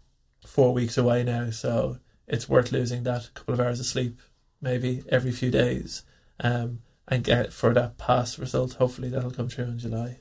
four 0.44 0.72
weeks 0.72 0.98
away 0.98 1.22
now, 1.22 1.50
so 1.50 1.98
it's 2.26 2.48
worth 2.48 2.72
losing 2.72 3.04
that 3.04 3.30
couple 3.34 3.54
of 3.54 3.60
hours 3.60 3.78
of 3.78 3.86
sleep, 3.86 4.18
maybe 4.60 5.04
every 5.08 5.30
few 5.30 5.50
days, 5.50 6.02
um, 6.40 6.80
and 7.08 7.24
get 7.24 7.52
for 7.52 7.72
that 7.74 7.98
pass 7.98 8.38
result. 8.38 8.74
Hopefully, 8.74 9.08
that'll 9.08 9.30
come 9.30 9.48
true 9.48 9.64
in 9.64 9.78
July. 9.78 10.20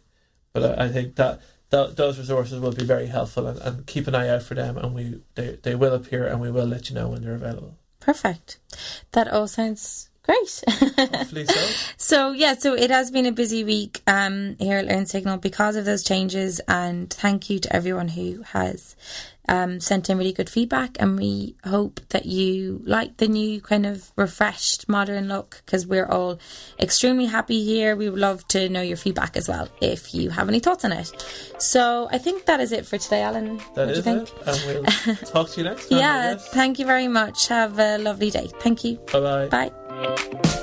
But 0.53 0.79
I, 0.79 0.85
I 0.85 0.89
think 0.89 1.15
that. 1.15 1.41
Th- 1.71 1.95
those 1.95 2.19
resources 2.19 2.59
will 2.59 2.71
be 2.71 2.85
very 2.85 3.07
helpful 3.07 3.47
and, 3.47 3.59
and 3.59 3.87
keep 3.87 4.05
an 4.07 4.13
eye 4.13 4.29
out 4.29 4.43
for 4.43 4.53
them 4.53 4.77
and 4.77 4.93
we 4.93 5.19
they, 5.33 5.57
they 5.63 5.73
will 5.73 5.95
appear 5.95 6.27
and 6.27 6.39
we 6.39 6.51
will 6.51 6.67
let 6.67 6.89
you 6.89 6.95
know 6.95 7.09
when 7.09 7.23
they're 7.23 7.33
available. 7.33 7.75
Perfect. 7.99 8.59
That 9.13 9.27
all 9.27 9.47
sounds 9.47 10.11
great. 10.25 10.63
Hopefully 10.69 11.45
so. 11.45 11.91
So 11.97 12.31
yeah, 12.31 12.55
so 12.55 12.73
it 12.73 12.91
has 12.91 13.09
been 13.11 13.25
a 13.25 13.31
busy 13.31 13.63
week 13.63 14.01
um, 14.07 14.55
here 14.59 14.77
at 14.77 14.85
Learn 14.85 15.05
Signal 15.05 15.37
because 15.37 15.75
of 15.75 15.85
those 15.85 16.03
changes, 16.03 16.59
and 16.67 17.11
thank 17.11 17.49
you 17.49 17.59
to 17.59 17.75
everyone 17.75 18.09
who 18.09 18.43
has 18.43 18.95
um, 19.47 19.79
sent 19.79 20.09
in 20.09 20.17
really 20.17 20.33
good 20.33 20.49
feedback, 20.49 20.97
and 20.99 21.17
we 21.17 21.55
hope 21.65 21.99
that 22.09 22.25
you 22.25 22.81
like 22.85 23.17
the 23.17 23.27
new 23.27 23.61
kind 23.61 23.85
of 23.85 24.11
refreshed 24.15 24.87
modern 24.87 25.27
look 25.27 25.61
because 25.65 25.85
we're 25.87 26.05
all 26.07 26.39
extremely 26.79 27.25
happy 27.25 27.63
here. 27.63 27.95
We 27.95 28.09
would 28.09 28.19
love 28.19 28.47
to 28.49 28.69
know 28.69 28.81
your 28.81 28.97
feedback 28.97 29.37
as 29.37 29.47
well 29.47 29.67
if 29.81 30.13
you 30.13 30.29
have 30.29 30.47
any 30.49 30.59
thoughts 30.59 30.85
on 30.85 30.91
it. 30.91 31.11
So 31.59 32.07
I 32.11 32.17
think 32.17 32.45
that 32.45 32.59
is 32.59 32.71
it 32.71 32.85
for 32.85 32.97
today, 32.97 33.21
Alan. 33.21 33.57
That 33.57 33.75
what 33.75 33.87
do 33.89 33.95
you 33.95 34.01
think? 34.01 34.29
it. 34.29 34.33
And 34.45 35.05
we'll 35.05 35.15
talk 35.25 35.49
to 35.51 35.61
you 35.61 35.63
next 35.63 35.89
time. 35.89 35.99
Yeah, 35.99 36.35
thank 36.35 36.79
you 36.79 36.85
very 36.85 37.07
much. 37.07 37.47
Have 37.47 37.79
a 37.79 37.97
lovely 37.97 38.31
day. 38.31 38.49
Thank 38.59 38.83
you. 38.83 38.97
Bye. 39.11 39.47
Bye 39.47 39.71
bye. 39.95 40.17
Bye. 40.43 40.61